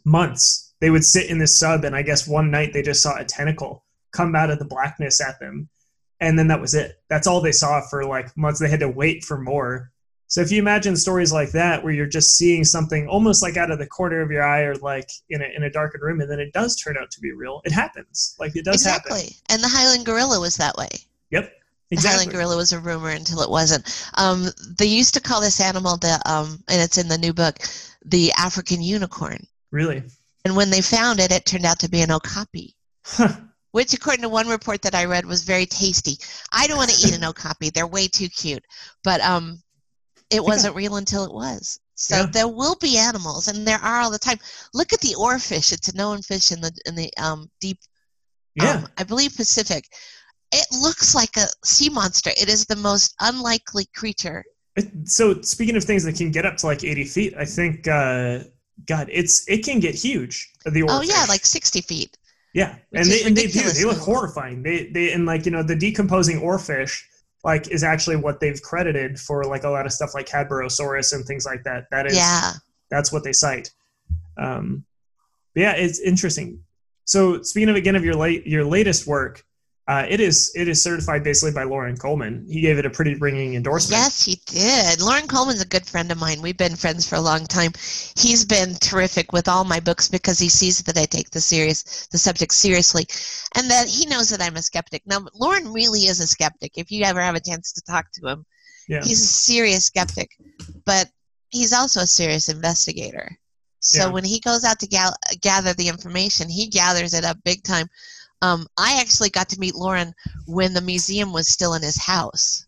[0.05, 0.73] months.
[0.79, 3.25] They would sit in this sub, and I guess one night they just saw a
[3.25, 5.67] tentacle come out of the blackness at them,
[6.21, 7.01] and then that was it.
[7.09, 8.61] That's all they saw for like months.
[8.61, 9.91] They had to wait for more.
[10.27, 13.71] So if you imagine stories like that, where you're just seeing something almost like out
[13.71, 16.29] of the corner of your eye, or like in a in a darkened room, and
[16.29, 17.61] then it does turn out to be real.
[17.63, 18.35] It happens.
[18.39, 19.11] Like it does happen.
[19.13, 19.35] exactly.
[19.49, 20.89] And the Highland gorilla was that way.
[21.31, 21.43] Yep.
[21.43, 21.53] Exactly.
[21.89, 22.09] The Exactly.
[22.17, 24.09] Highland gorilla was a rumor until it wasn't.
[24.15, 27.59] Um, they used to call this animal the, um, and it's in the new book,
[28.05, 29.47] the African unicorn.
[29.71, 30.03] Really.
[30.43, 33.33] And when they found it, it turned out to be an okapi, Huh.
[33.71, 36.17] which, according to one report that I read, was very tasty.
[36.51, 38.65] I don't want to eat an okapi; they're way too cute.
[39.03, 39.61] But um,
[40.29, 41.79] it wasn't real until it was.
[41.95, 42.25] So Yeah.
[42.27, 44.39] there will be animals, and there are all the time.
[44.73, 47.79] Look at the oarfish; it's a known fish in the in the um, deep,
[48.55, 48.71] Yeah.
[48.73, 49.85] um, I believe Pacific.
[50.51, 52.29] It looks like a sea monster.
[52.39, 54.43] It is the most unlikely creature.
[54.75, 57.87] It- so speaking of things that can get up to like 80 feet, I think
[57.87, 58.43] uh,
[58.85, 60.51] God, it's it can get huge.
[60.65, 60.87] The oarfish.
[60.89, 62.15] Oh yeah, like sixty feet.
[62.53, 63.61] yeah, and they, and they do.
[63.71, 64.61] They look horrifying.
[64.61, 67.01] They they and like you know the decomposing oarfish
[67.47, 71.25] like is actually what they've credited for like a lot of stuff like Cadborosaurus and
[71.25, 71.85] things like that.
[71.91, 72.51] That is Yeah.
[72.91, 73.71] that's what they cite.
[74.37, 74.83] Um,
[75.55, 76.59] but yeah, it's interesting.
[77.05, 79.45] So speaking of again of your late your latest work,
[79.87, 82.45] uh, it is it is certified basically by Loren Coleman.
[82.49, 84.01] He gave it a pretty ringing endorsement.
[84.01, 84.99] Yes, he did.
[85.01, 86.41] Loren Coleman's a good friend of mine.
[86.41, 87.71] We've been friends for a long time.
[88.17, 92.07] He's been terrific with all my books because he sees that I take the serious
[92.11, 93.05] the subject seriously,
[93.55, 95.03] and that he knows that I'm a skeptic.
[95.05, 96.73] Now, Loren really is a skeptic.
[96.75, 98.45] If you ever have a chance to talk to him,
[98.89, 99.03] Yeah.
[99.03, 100.31] he's a serious skeptic,
[100.85, 101.09] but
[101.49, 103.37] he's also a serious investigator.
[103.79, 104.11] So Yeah.
[104.11, 107.87] when he goes out to gal- gather the information, he gathers it up big time.
[108.41, 110.13] Um, I actually got to meet Loren
[110.45, 112.67] when the museum was still in his house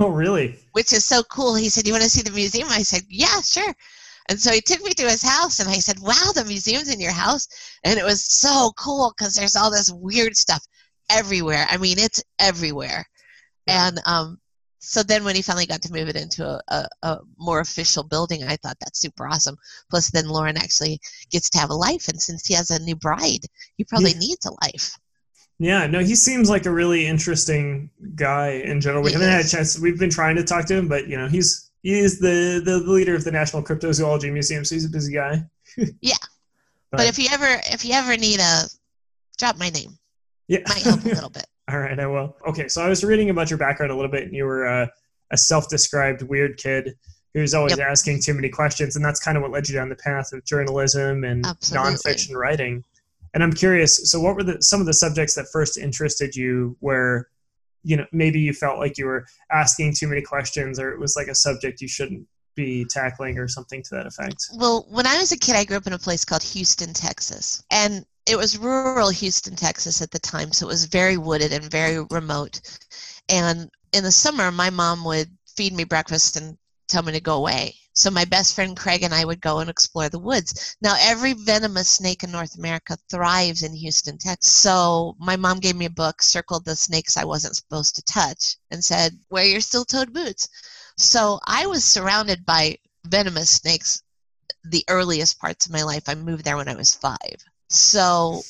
[0.00, 0.58] Oh really?
[0.72, 1.54] which is so cool.
[1.54, 3.74] He said, "You want to see the museum?" I said, "Yeah, sure."
[4.30, 7.00] And so he took me to his house, and I said, "Wow, the museum's in
[7.00, 7.46] your house!"
[7.84, 10.64] And it was so cool because there's all this weird stuff
[11.10, 11.66] everywhere.
[11.68, 13.04] I mean, it's everywhere.
[13.66, 14.39] And um,
[14.80, 18.02] so then when he finally got to move it into a, a, a more official
[18.02, 19.56] building, I thought that's super awesome.
[19.90, 20.98] Plus, then Loren actually
[21.30, 23.44] gets to have a life, and since he has a new bride,
[23.76, 24.18] he probably Yeah.
[24.18, 24.96] needs a life.
[25.58, 29.02] Yeah, no, he seems like a really interesting guy in general.
[29.02, 29.78] We He haven't had a chance.
[29.78, 32.78] We've been trying to talk to him, but you know, he's he is the the
[32.78, 35.44] leader of the National Cryptozoology Museum, so he's a busy guy.
[36.00, 36.16] Yeah.
[36.90, 38.62] But if you ever if you ever need a,
[39.38, 39.98] drop my name.
[40.48, 41.46] yeah, Might help a little bit.
[41.70, 42.36] All right, I will.
[42.48, 44.86] Okay, so I was reading about your background a little bit, and you were uh,
[45.30, 46.96] a self-described weird kid
[47.32, 47.86] who's always Yep.
[47.86, 50.44] asking too many questions, and that's kind of what led you down the path of
[50.44, 51.92] journalism and Absolutely.
[51.92, 52.82] nonfiction writing.
[53.34, 56.76] And I'm curious, so what were the some of the subjects that first interested you,
[56.80, 57.28] where
[57.84, 61.14] you know maybe you felt like you were asking too many questions, or it was
[61.14, 64.46] like a subject you shouldn't be tackling, or something to that effect?
[64.56, 67.62] Well, when I was a kid, I grew up in a place called Houston, Texas.
[67.70, 71.64] And it was rural Houston, Texas at the time, so it was very wooded and
[71.64, 72.60] very remote.
[73.28, 77.34] And in the summer, my mom would feed me breakfast and tell me to go
[77.34, 77.74] away.
[77.92, 80.76] So my best friend Craig and I would go and explore the woods.
[80.80, 84.52] Now, every venomous snake in North America thrives in Houston, Texas.
[84.52, 88.58] So my mom gave me a book, circled the snakes I wasn't supposed to touch,
[88.70, 90.48] and said, Wear your steel toed boots.
[90.96, 94.04] So I was surrounded by venomous snakes
[94.64, 96.08] the earliest parts of my life.
[96.08, 97.44] I moved there when I was five.
[97.70, 98.42] So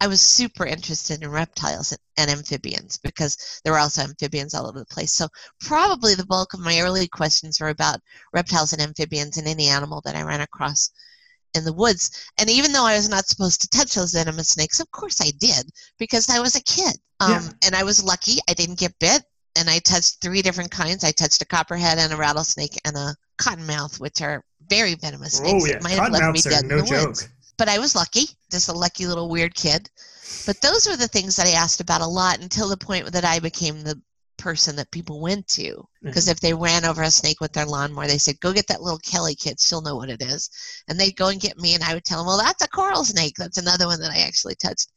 [0.00, 4.78] I was super interested in reptiles and amphibians because there were also amphibians all over
[4.78, 5.14] the place.
[5.14, 5.28] So
[5.62, 8.00] probably the bulk of my early questions were about
[8.32, 10.90] reptiles and amphibians and any animal that I ran across
[11.54, 12.10] in the woods.
[12.36, 15.32] And even though I was not supposed to touch those venomous snakes, of course I
[15.38, 16.96] did because I was a kid.
[17.20, 17.48] Um, yeah.
[17.64, 19.22] And I was lucky I didn't get bit.
[19.58, 21.02] And I touched three different kinds.
[21.02, 25.64] I touched a copperhead and a rattlesnake and a cottonmouth, which are very venomous snakes.
[25.64, 27.06] Oh yeah, cottonmouths are no joke.
[27.06, 27.28] Woods
[27.58, 29.90] but I was lucky, just a lucky little weird kid.
[30.44, 33.24] But those were the things that I asked about a lot until the point that
[33.24, 34.00] I became the
[34.36, 35.86] person that people went to.
[36.02, 36.32] Because mm-hmm.
[36.32, 38.98] if they ran over a snake with their lawnmower, they said, Go get that little
[38.98, 39.60] Kelly kid.
[39.60, 40.50] She'll know what it is.
[40.88, 43.04] And they'd go and get me, and I would tell them, Well, that's a coral
[43.04, 43.34] snake.
[43.36, 44.92] That's another one that I actually touched.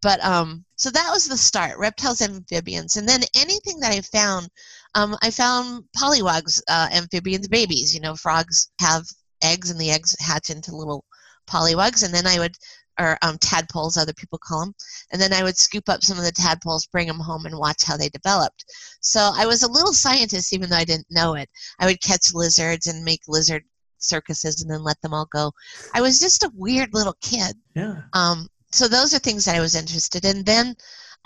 [0.00, 2.96] But um, so that was the start reptiles, amphibians.
[2.96, 4.48] And then anything that I found,
[4.94, 7.94] um, I found pollywogs, uh, amphibians, babies.
[7.94, 9.04] You know, frogs have
[9.42, 11.04] eggs, and the eggs hatch into little
[11.48, 12.54] pollywogs, and then I would,
[13.00, 14.74] or um, tadpoles, other people call them,
[15.12, 17.84] and then I would scoop up some of the tadpoles, bring them home, and watch
[17.84, 18.64] how they developed.
[19.00, 21.48] So I was a little scientist, even though I didn't know it.
[21.78, 23.64] I would catch lizards and make lizard
[23.98, 25.52] circuses and then let them all go.
[25.94, 27.56] I was just a weird little kid.
[27.74, 28.02] Yeah.
[28.12, 30.44] Um, so those are things that I was interested in.
[30.44, 30.76] Then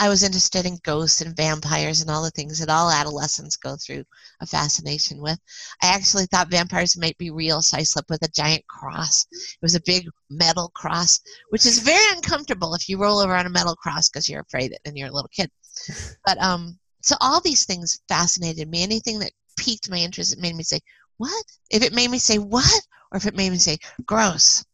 [0.03, 3.77] I was interested in ghosts and vampires and all the things that all adolescents go
[3.77, 4.03] through
[4.41, 5.39] a fascination with.
[5.81, 9.25] I actually thought vampires might be real, so I slept with a giant cross.
[9.31, 13.47] It was a big metal cross, which is very uncomfortable if you roll over on
[13.47, 15.53] a metal cross because you're afraid and you're a little kid.
[16.27, 18.83] But um, so all these things fascinated me.
[18.83, 20.81] Anything that piqued my interest, it made me say,
[21.19, 24.65] "What?" If it made me say "What," or if it made me say "Gross,"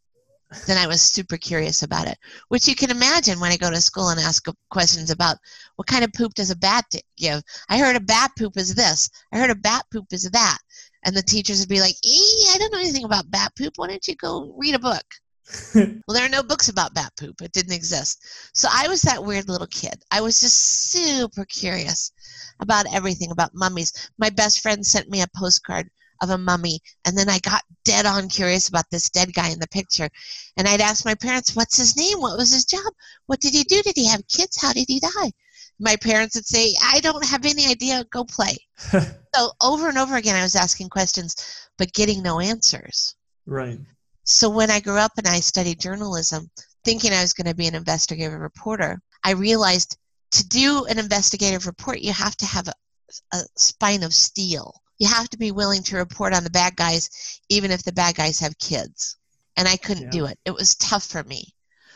[0.67, 2.19] then I was super curious about it.
[2.49, 5.37] Which you can imagine when I go to school and ask questions about
[5.77, 6.85] what kind of poop does a bat
[7.17, 7.43] give.
[7.69, 9.09] I heard a bat poop is this.
[9.33, 10.59] I heard a bat poop is that.
[11.05, 13.75] And the teachers would be like, I don't know anything about bat poop.
[13.77, 15.05] Why don't you go read a book?
[15.75, 17.41] well, there are no books about bat poop.
[17.41, 18.23] It didn't exist.
[18.53, 20.03] So I was that weird little kid.
[20.11, 22.13] I was just super curious
[22.61, 24.11] about everything about mummies.
[24.19, 25.89] My best friend sent me a postcard
[26.23, 26.81] of a mummy.
[27.05, 30.09] And then I got dead on curious about this dead guy in the picture.
[30.57, 32.21] And I'd ask my parents, what's his name?
[32.21, 32.93] What was his job?
[33.27, 33.83] What did he do?
[33.83, 34.61] Did he have kids?
[34.61, 35.33] How did he die?
[35.79, 38.05] My parents would say, I don't have any idea.
[38.11, 38.57] Go play.
[38.79, 43.15] so over and over again, I was asking questions, but getting no answers.
[43.47, 43.79] Right.
[44.25, 46.51] So when I grew up and I studied journalism,
[46.85, 49.97] thinking I was going to be an investigative reporter, I realized
[50.33, 52.75] to do an investigative report, you have to have a,
[53.33, 57.41] a spine of steel you have to be willing to report on the bad guys,
[57.49, 59.17] even if the bad guys have kids.
[59.57, 60.11] And I couldn't yeah.
[60.11, 60.39] do it.
[60.45, 61.55] It was tough for me.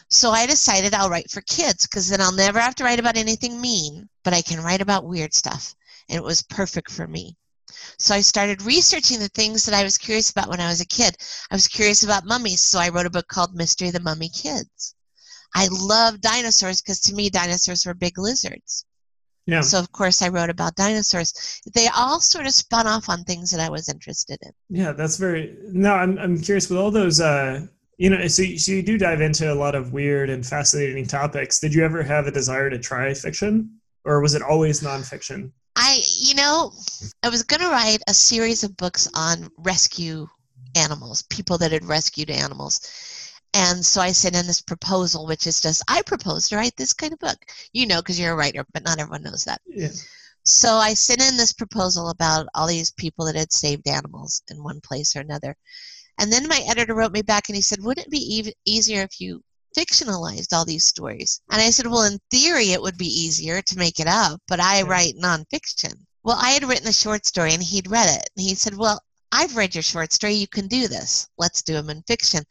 [0.09, 3.17] So I decided I'll write for kids because then I'll never have to write about
[3.17, 5.75] anything mean, but I can write about weird stuff.
[6.09, 7.37] And it was perfect for me.
[7.99, 10.87] So I started researching the things that I was curious about when I was a
[10.87, 11.17] kid.
[11.51, 14.29] I was curious about mummies, so I wrote a book called Mystery of the Mummy
[14.29, 14.95] Kids.
[15.55, 18.85] I love dinosaurs because to me, dinosaurs were big lizards.
[19.47, 19.61] Yeah.
[19.61, 21.61] So of course I wrote about dinosaurs.
[21.75, 24.53] They all sort of spun off on things that I was interested in.
[24.69, 25.57] Yeah, that's very.
[25.73, 27.21] No, I'm I'm curious with all those.
[27.21, 27.67] Uh,
[27.99, 31.07] you know, so you, so you do dive into a lot of weird and fascinating
[31.07, 31.61] topics.
[31.61, 35.51] Did you ever have a desire to try fiction, or was it always nonfiction?
[35.77, 36.73] I, you know,
[37.23, 40.27] I was going to write a series of books on rescue
[40.77, 42.81] animals, people that had rescued animals
[43.55, 46.93] and so I sent in this proposal, which is just, I propose to write this
[46.93, 47.39] kind of book.
[47.73, 49.61] You know, because you're a writer, but not everyone knows that.
[49.67, 49.89] Yeah.
[50.45, 54.63] So I sent in this proposal about all these people that had saved animals in
[54.63, 55.57] one place or another.
[56.19, 59.03] And then my editor wrote me back and he said, Wouldn't it be ev- easier
[59.03, 59.43] if you
[59.77, 61.41] fictionalized all these stories?
[61.51, 64.61] And I said, Well, in theory, it would be easier to make it up, but
[64.61, 64.85] I yeah.
[64.87, 65.95] write nonfiction.
[66.25, 68.31] Well, I had written a short story and he'd read it.
[68.37, 70.35] And he said, Well, I've read your short story.
[70.35, 71.29] You can do this.
[71.39, 72.45] Let's do them in fiction.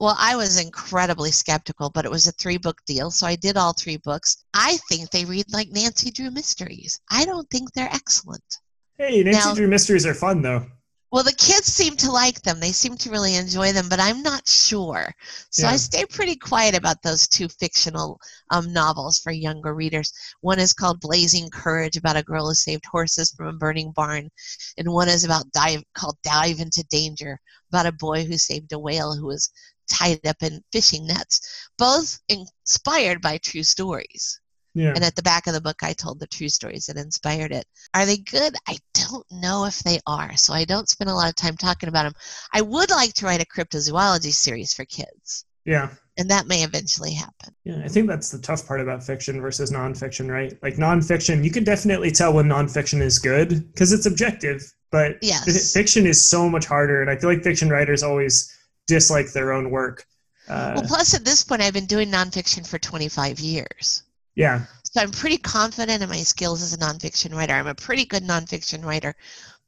[0.00, 3.56] Well, I was incredibly skeptical, but it was a three book deal, so I did
[3.56, 4.44] all three books.
[4.54, 7.00] I think they read like Nancy Drew mysteries.
[7.10, 8.58] I don't think they're excellent.
[8.96, 10.66] Hey, Nancy now, Drew mysteries are fun though.
[11.10, 12.60] Well, the kids seem to like them.
[12.60, 15.10] They seem to really enjoy them, but I'm not sure.
[15.50, 15.72] So yeah.
[15.72, 20.12] I stay pretty quiet about those two fictional um, novels for younger readers.
[20.42, 24.28] One is called Blazing Courage, about a girl who saved horses from a burning barn,
[24.76, 28.78] and one is about dive called Dive into Danger, about a boy who saved a
[28.78, 29.48] whale who was
[29.88, 34.40] tied up in fishing nets, both inspired by true stories.
[34.74, 34.92] Yeah.
[34.94, 37.64] And at the back of the book, I told the true stories that inspired it.
[37.94, 38.54] Are they good?
[38.68, 41.88] I don't know if they are, so I don't spend a lot of time talking
[41.88, 42.12] about them.
[42.52, 45.88] I would like to write a cryptozoology series for kids, Yeah.
[46.16, 47.54] and that may eventually happen.
[47.64, 50.56] Yeah, I think that's the tough part about fiction versus nonfiction, right?
[50.62, 55.72] Like nonfiction, you can definitely tell when nonfiction is good because it's objective, but Yes.
[55.72, 58.54] fiction is so much harder, and I feel like fiction writers always
[58.88, 60.06] dislike their own work.
[60.48, 64.02] Uh, Well, plus, at this point, I've been doing nonfiction for 25 years.
[64.34, 67.54] yeah, So I'm pretty confident in my skills as a nonfiction writer.
[67.54, 69.14] I'm a pretty good nonfiction writer,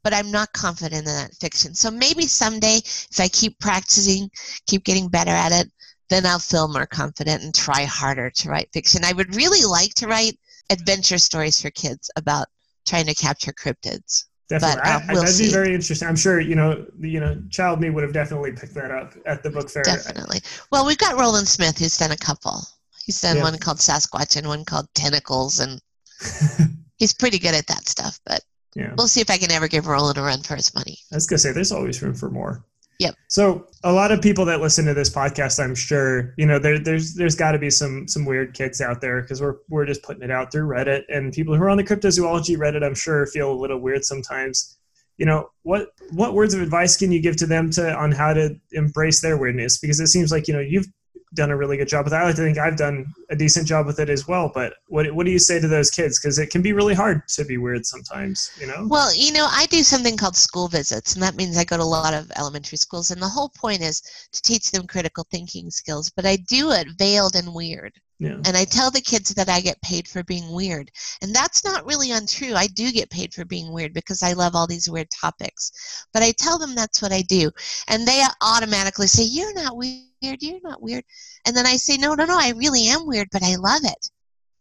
[0.03, 1.75] but I'm not confident in that fiction.
[1.75, 4.31] So maybe someday, if I keep practicing,
[4.67, 5.71] keep getting better at it,
[6.09, 9.05] then I'll feel more confident and try harder to write fiction.
[9.05, 10.37] I would really like to write
[10.69, 12.47] adventure stories for kids about
[12.85, 14.25] trying to capture cryptids.
[14.51, 14.81] Definitely.
[14.83, 15.45] But, uh, I- I- we'll that'd see.
[15.47, 16.07] be very interesting.
[16.07, 19.41] I'm sure you know, you know, child me would have definitely picked that up at
[19.43, 19.83] the book fair.
[19.83, 20.41] Definitely.
[20.71, 22.61] Well, we've got Roland Smith who's done a couple.
[23.05, 23.43] He's done Yeah.
[23.43, 25.81] one called Sasquatch and one called Tentacles, and
[26.97, 28.19] he's pretty good at that stuff.
[28.25, 28.41] But
[28.75, 28.93] yeah.
[28.97, 30.99] we'll see if I can ever give Roland a run for his money.
[31.11, 32.63] I was gonna say there's always room for more.
[33.01, 33.15] Yep.
[33.29, 36.77] So a lot of people that listen to this podcast, I'm sure, you know, there,
[36.77, 40.03] there's there's got to be some some weird kids out there because we're we're just
[40.03, 43.25] putting it out through Reddit, and people who are on the cryptozoology Reddit, I'm sure,
[43.25, 44.77] feel a little weird sometimes.
[45.17, 48.33] You know, what what words of advice can you give to them to on how
[48.33, 49.79] to embrace their weirdness?
[49.79, 50.87] Because it seems like you know you've
[51.33, 52.21] done a really good job with that.
[52.21, 54.51] I like to think I've done a decent job with it as well.
[54.53, 56.19] But what what do you say to those kids?
[56.19, 58.51] Because it can be really hard to be weird sometimes.
[58.59, 58.87] You know.
[58.89, 61.83] Well, you know, I do something called school visits, and that means I go to
[61.83, 65.69] a lot of elementary schools, and the whole point is to teach them critical thinking
[65.69, 67.93] skills, but I do it veiled and weird.
[68.19, 68.37] yeah.
[68.45, 70.91] And I tell the kids that I get paid for being weird.
[71.21, 72.53] And that's not really untrue.
[72.55, 75.71] I do get paid for being weird because I love all these weird topics.
[76.13, 77.51] But I tell them that's what I do.
[77.87, 80.03] And they automatically say, You're not weird.
[80.21, 81.03] You're not weird.
[81.45, 84.09] And then I say, No, no, no, I really am weird, but I love it.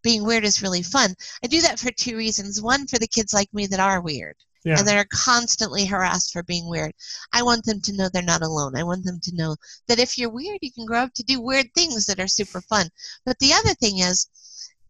[0.02, 1.14] Being weird is really fun.
[1.44, 2.62] I do that for two reasons.
[2.62, 4.78] One, for the kids like me that are weird Yeah.
[4.78, 6.92] and that are constantly harassed for being weird.
[7.34, 8.76] I want them to know they're not alone.
[8.76, 9.56] I want them to know
[9.88, 12.62] that if you're weird, you can grow up to do weird things that are super
[12.62, 12.88] fun.
[13.26, 14.26] But the other thing is,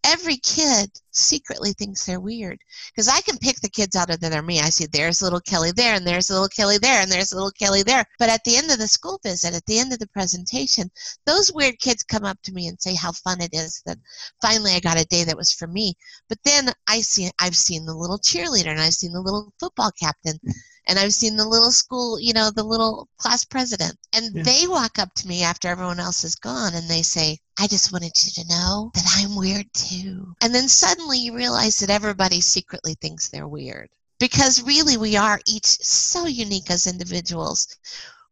[0.04, 2.58] every kid secretly thinks they're weird
[2.90, 4.60] because I can pick the kids out other than me.
[4.60, 7.82] I see there's little Kelly there, and there's little Kelly there, and there's little Kelly
[7.82, 8.04] there.
[8.18, 10.90] But at the end of the school visit, at the end of the presentation,
[11.26, 13.98] those weird kids come up to me and say how fun it is that
[14.40, 15.94] finally I got a day that was for me.
[16.28, 19.90] But then I see I've seen the little cheerleader, and I've seen the little football
[19.98, 20.38] captain,
[20.86, 23.96] and I've seen the little school, you know, the little class president.
[24.12, 24.42] And Yeah.
[24.42, 27.92] they walk up to me after everyone else is gone and they say, I just
[27.92, 30.34] wanted you to know that I'm weird too.
[30.40, 33.88] And then suddenly you realize that everybody secretly thinks they're weird.
[34.18, 37.66] Because really, we are each so unique as individuals.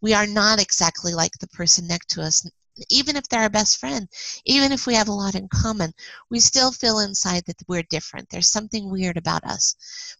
[0.01, 2.49] We are not exactly like the person next to us.
[2.91, 4.09] Even if they're our best friend,
[4.45, 5.93] even if we have a lot in common,
[6.31, 8.29] we still feel inside that we're different.
[8.29, 9.75] There's something weird about us.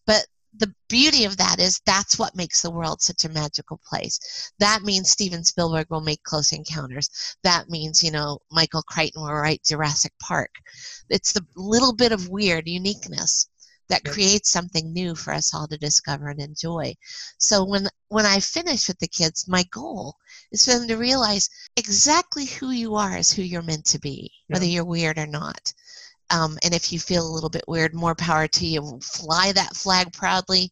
[0.05, 0.25] But
[0.57, 4.51] the beauty of that is that's what makes the world such a magical place.
[4.59, 7.09] That means Steven Spielberg will make Close Encounters.
[7.43, 10.51] That means, you know, Michael Crichton will write Jurassic Park.
[11.09, 13.47] It's the little bit of weird uniqueness
[13.89, 16.95] that creates something new for us all to discover and enjoy.
[17.37, 20.15] So when when I finish with the kids, my goal
[20.51, 24.31] is for them to realize exactly who you are is who you're meant to be,
[24.47, 25.73] whether you're weird or not.
[26.31, 28.99] Um, and if you feel a little bit weird, more power to you.
[29.01, 30.71] Fly that flag proudly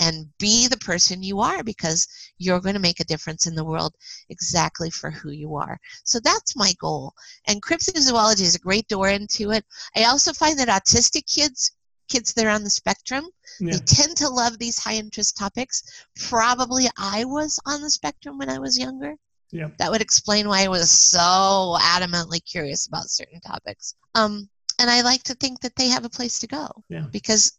[0.00, 2.06] and be the person you are because
[2.38, 3.94] you're going to make a difference in the world
[4.28, 5.78] exactly for who you are.
[6.04, 7.12] So that's my goal.
[7.46, 9.64] And cryptozoology is a great door into it.
[9.96, 11.72] I also find that autistic kids,
[12.08, 13.28] kids that are on the spectrum,
[13.60, 13.72] Yeah.
[13.72, 15.82] they tend to love these high interest topics.
[16.28, 19.16] Probably I was on the spectrum when I was younger.
[19.50, 19.68] Yeah.
[19.78, 23.94] That would explain why I was so adamantly curious about certain topics.
[24.14, 27.06] Um, and I like to think that they have a place to go Yeah.
[27.10, 27.52] because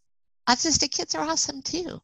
[0.48, 2.00] autistic kids are awesome too.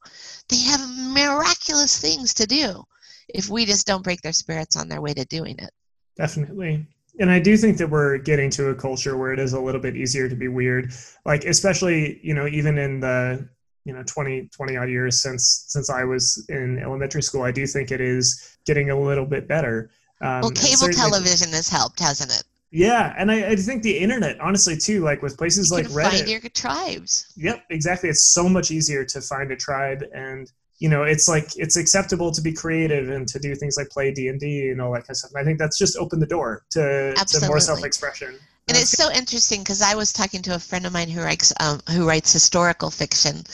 [0.49, 2.85] They have miraculous things to do
[3.29, 5.71] if we just don't break their spirits on their way to doing it.
[6.17, 6.87] Definitely.
[7.19, 9.81] And I do think that we're getting to a culture where it is a little
[9.81, 10.93] bit easier to be weird.
[11.25, 13.49] Like especially, you know, even in the,
[13.85, 17.67] you know, 20, 20 odd years since since I was in elementary school, I do
[17.67, 19.91] think it is getting a little bit better.
[20.21, 22.45] Um, Well, cable television has helped, hasn't it?
[22.71, 26.19] Yeah, and I, I think the internet, honestly, too, like with places You like Reddit.
[26.19, 27.33] find your tribes.
[27.37, 28.09] Yep, exactly.
[28.09, 32.31] It's so much easier to find a tribe, and you know, it's like it's acceptable
[32.33, 35.01] to be creative and to do things like play D and D and all that
[35.01, 35.31] kind of stuff.
[35.33, 38.39] And I think that's just opened the door to, to more self-expression.
[38.69, 41.53] And it's so interesting because I was talking to a friend of mine who writes
[41.61, 43.45] um, who writes historical fiction,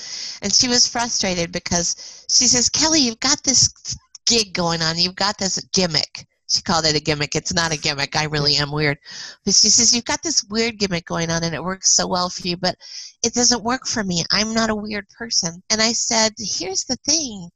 [0.40, 3.96] and she was frustrated because she says, "Kelly, you've got this
[4.26, 4.98] gig going on.
[4.98, 7.34] You've got this gimmick." She called it a gimmick.
[7.34, 8.14] It's not a gimmick.
[8.14, 8.98] I really am weird.
[9.44, 12.28] But she says, You've got this weird gimmick going on and it works so well
[12.28, 12.76] for you, but
[13.22, 14.22] it doesn't work for me.
[14.30, 15.62] I'm not a weird person.
[15.70, 17.48] And I said, Here's the thing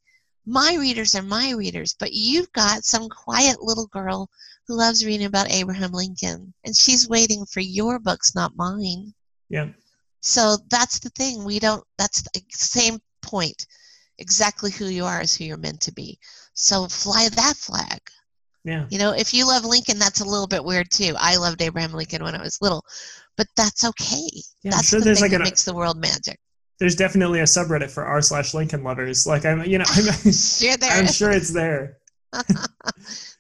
[0.46, 4.30] my readers are my readers, but you've got some quiet little girl
[4.66, 9.12] who loves reading about Abraham Lincoln, and she's waiting for your books, not mine.
[9.48, 9.70] Yeah.
[10.22, 11.44] So that's the thing.
[11.44, 13.66] We don't, that's the same point.
[14.18, 16.18] Exactly who you are is who you're meant to be.
[16.54, 18.00] So fly that flag.
[18.66, 18.84] Yeah.
[18.90, 21.14] You know, if you love Lincoln, that's a little bit weird too.
[21.18, 22.84] I loved Abraham Lincoln when I was little,
[23.36, 24.28] but that's okay.
[24.64, 26.40] Yeah, that's sure the thing like that an- uh, makes the world magic.
[26.80, 29.24] There's definitely a subreddit for r slash Lincoln lovers.
[29.24, 31.98] Like I'm, you know, I'm, Sure, there I'm sure it's there.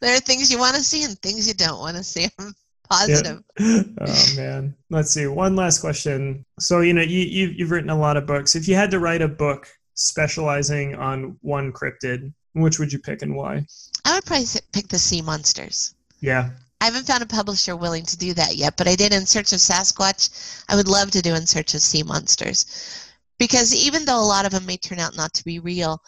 [0.00, 2.28] there are things you want to see and things you don't want to see.
[2.38, 2.54] I'm
[2.88, 3.42] positive.
[3.60, 4.76] oh man.
[4.90, 5.26] Let's see.
[5.26, 6.46] One last question.
[6.60, 8.54] So you know, you, you you've written a lot of books.
[8.54, 13.22] If you had to write a book specializing on one cryptid, which would you pick
[13.22, 13.66] and why?
[14.06, 15.94] I would probably pick the sea monsters.
[16.20, 16.50] Yeah.
[16.80, 19.52] I haven't found a publisher willing to do that yet, but I did In Search
[19.52, 20.64] of Sasquatch.
[20.68, 22.66] I would love to do In Search of Sea Monsters.
[23.38, 26.00] Because even though a lot of them may turn out not to be real,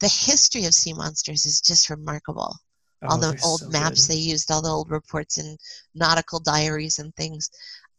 [0.00, 2.56] the history of sea monsters is just remarkable.
[3.02, 4.14] Oh, all Oh, the old so maps good.
[4.14, 5.58] they used, all the old reports and
[5.94, 7.50] nautical diaries and things.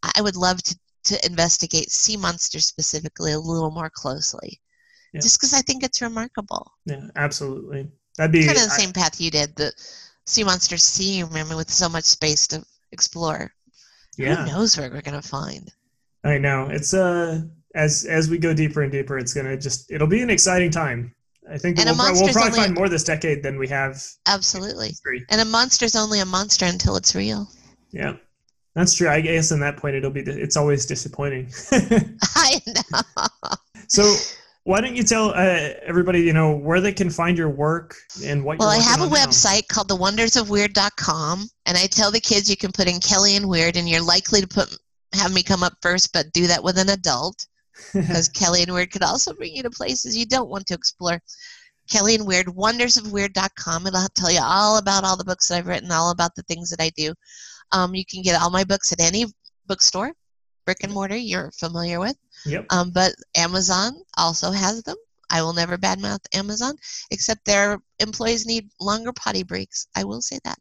[0.04, 4.60] I I would love to, to investigate sea monsters specifically a little more closely.
[5.14, 5.22] Yeah.
[5.22, 6.72] Just because I think it's remarkable.
[6.86, 7.92] Yeah, absolutely.
[8.18, 9.72] That'd be Kind of the I- same path you did, the
[10.26, 13.52] sea monster sea, remember, with so much space to explore.
[14.18, 14.36] yeah.
[14.46, 15.72] Who knows where we're going to find?
[16.24, 16.68] I know.
[16.70, 17.42] It's uh
[17.74, 21.16] as as we go deeper and deeper, it's gonna just it'll be an exciting time.
[21.50, 24.92] I think we'll, pro- we'll probably find more this decade than we have Absolutely.
[25.30, 27.50] And a monster's only a monster until it's real.
[27.92, 28.18] Yeah,
[28.76, 29.10] that's true.
[29.10, 31.50] I guess in that point, it'll be it's always disappointing.
[32.36, 33.02] I know.
[33.88, 34.14] so
[34.64, 38.44] why don't you tell uh, everybody you know where they can find your work and
[38.44, 38.60] what?
[38.60, 39.32] Well, I have a working on now?
[39.32, 43.76] website called thewondersofweird.com, and I tell the kids you can put in Kelly and Weird,
[43.76, 44.76] and you're likely to put
[45.14, 47.46] have me come up first, but do that with an adult
[47.94, 51.20] because Kelly and Weird could also bring you to places you don't want to explore.
[51.90, 53.88] Kelly and Weird, wondersofweird.com.
[53.88, 56.70] It'll tell you all about all the books that I've written, all about the things
[56.70, 57.14] that I do.
[57.74, 59.26] Um, you can get all my books at any
[59.68, 60.14] bookstore,
[60.66, 62.16] brick and mortar you're familiar with.
[62.46, 62.66] Yep.
[62.70, 64.98] Um, but Amazon also has them.
[65.30, 66.76] I will never badmouth Amazon,
[67.10, 69.88] except their employees need longer potty breaks.
[69.96, 70.60] I will say that.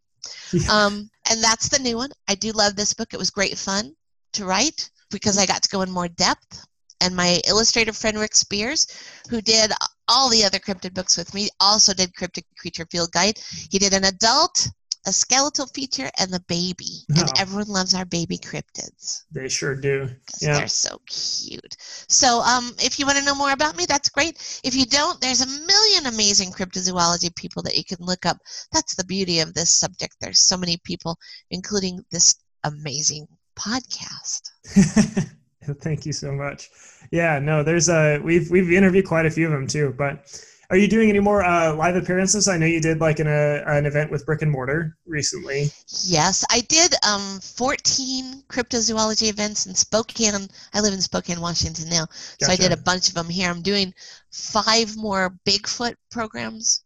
[0.53, 0.69] Yeah.
[0.71, 2.11] Um, and that's the new one.
[2.29, 3.13] I do love this book.
[3.13, 3.95] It was great fun
[4.35, 6.65] to write because I got to go in more depth.
[7.01, 8.87] And my illustrator friend Rick Spears,
[9.31, 9.73] who did
[10.07, 13.41] all the other cryptid books with me, also did Cryptid Creature Field Guide.
[13.71, 14.69] He did an adult,
[15.07, 17.05] a skeletal feature, and the baby.
[17.17, 20.11] And everyone loves our baby cryptids They sure do.
[20.41, 20.55] Yeah.
[20.55, 21.77] they're so cute.
[22.09, 24.61] So, um, if you want to know more about me, that's great.
[24.63, 28.39] If you don't, there's a million amazing cryptozoology people that you can look up.
[28.73, 30.17] That's the beauty of this subject.
[30.21, 31.17] There's so many people,
[31.51, 32.35] including this
[32.65, 33.27] amazing
[33.59, 34.51] podcast.
[35.81, 36.71] Thank you so much.
[37.11, 39.95] Yeah, no, there's a we've we've interviewed quite a few of them too.
[39.97, 40.27] But
[40.71, 42.47] are you doing any more uh, live appearances?
[42.47, 45.71] I know you did like an uh, an event with Brick and Mortar recently.
[46.05, 50.49] Yes, I did um, 14 cryptozoology events in Spokane.
[50.73, 52.07] I live in Spokane, Washington now.
[52.41, 53.51] So I did a bunch of them here.
[53.51, 53.93] I'm doing
[54.31, 56.85] five more Bigfoot programs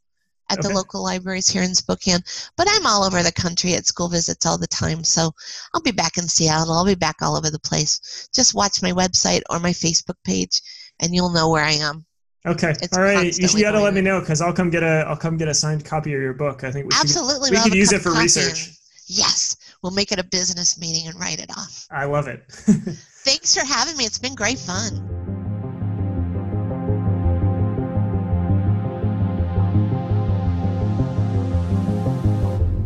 [0.50, 2.20] at the local libraries here in Spokane.
[2.56, 5.04] But I'm all over the country at school visits all the time.
[5.04, 5.32] So
[5.74, 6.72] I'll be back in Seattle.
[6.72, 8.28] I'll be back all over the place.
[8.34, 10.62] Just watch my website or my Facebook page
[11.00, 12.06] and you'll know where I am.
[12.46, 13.36] Okay, It's all right.
[13.38, 15.84] You, gotta let me know because I'll come get a I'll come get a signed
[15.84, 16.62] copy of your book.
[16.62, 17.04] I think we should.
[17.04, 17.50] Absolutely.
[17.50, 18.66] we we'll could use it for research.
[18.66, 18.76] and-
[19.06, 19.56] yes.
[19.82, 21.86] We'll make it a business meeting and write it off.
[21.90, 22.42] I love it.
[22.48, 24.04] Thanks for having me.
[24.04, 25.10] It's been great fun.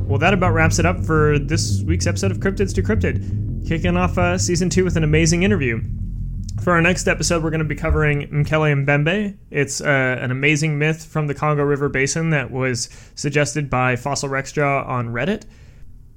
[0.09, 3.69] Well, that about wraps it up for this week's episode of Cryptids Decrypted.
[3.69, 5.81] Kicking off uh, season two with an amazing interview.
[6.69, 9.39] For our next episode, we're going to be covering Mokele-mbembe.
[9.51, 14.29] It's uh, an amazing myth from the Congo River Basin that was suggested by Fossil
[14.29, 15.45] Rexjaw on Reddit.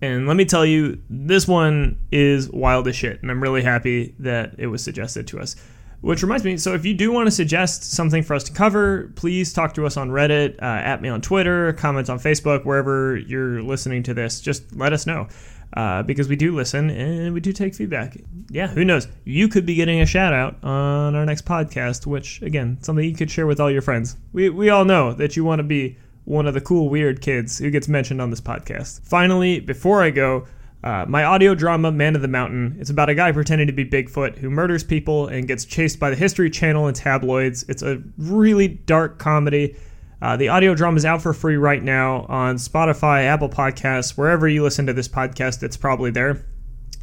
[0.02, 4.14] And let me tell you, this one is wild as shit, and I'm really happy
[4.20, 5.56] that it was suggested to us.
[6.02, 9.14] Which reminds me, so if you do want to suggest something for us to cover,
[9.16, 13.16] please talk to us on Reddit, uh, at me on Twitter, comments on Facebook, wherever
[13.16, 14.42] you're listening to this.
[14.42, 15.30] Just let us know.
[15.74, 18.18] Uh, because we do listen and we do take feedback.
[18.50, 19.08] Yeah, who knows?
[19.24, 23.16] You could be getting a shout out on our next podcast, which, again, something you
[23.16, 24.18] could share with all your friends.
[24.34, 27.58] We, we all know that you want to be one of the cool, weird kids
[27.58, 29.02] who gets mentioned on this podcast.
[29.04, 30.46] Finally, before I go,
[30.84, 33.86] uh, my audio drama, Man of the Mountain, it's about a guy pretending to be
[33.86, 37.64] Bigfoot who murders people and gets chased by the History Channel and tabloids.
[37.70, 39.76] It's a really dark comedy.
[40.22, 44.48] Uh, the audio drama is out for free right now on Spotify, Apple Podcasts, wherever
[44.48, 46.46] you listen to this podcast, it's probably there.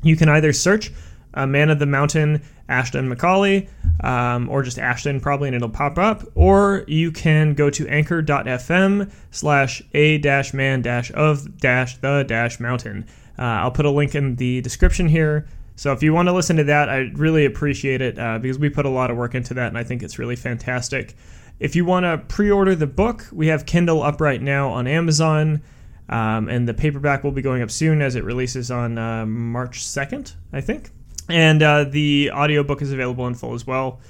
[0.02, 0.92] You can either search
[1.34, 3.68] a Man of the Mountain, Ashton McCauley,
[4.04, 6.22] um, or just Ashton probably, and it'll pop up.
[6.36, 12.60] Or you can go to anchor.fm slash a dash man dash of dash the dash
[12.60, 13.06] mountain.
[13.38, 15.46] Uh, I'll put a link in the description here.
[15.76, 18.68] So if you want to listen to that, I really appreciate it uh, because we
[18.68, 21.14] put a lot of work into that, and I think it's really fantastic.
[21.60, 25.62] If you want to pre-order the book, we have Kindle up right now on Amazon.
[26.08, 29.80] Um, and the paperback will be going up soon as it releases on uh, March
[29.80, 30.90] 2nd, I think.
[31.28, 34.00] And uh, the audiobook is available in full as well.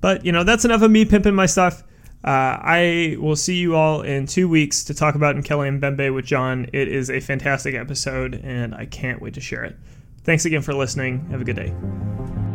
[0.00, 1.84] But, you know, that's enough of me pimping my stuff.
[2.24, 6.66] Uh, I will see you all in two weeks to talk about Mokele-mbembe with John.
[6.72, 9.76] It is a fantastic episode, and I can't wait to share it.
[10.24, 11.30] Thanks again for listening.
[11.30, 12.49] Have a good day.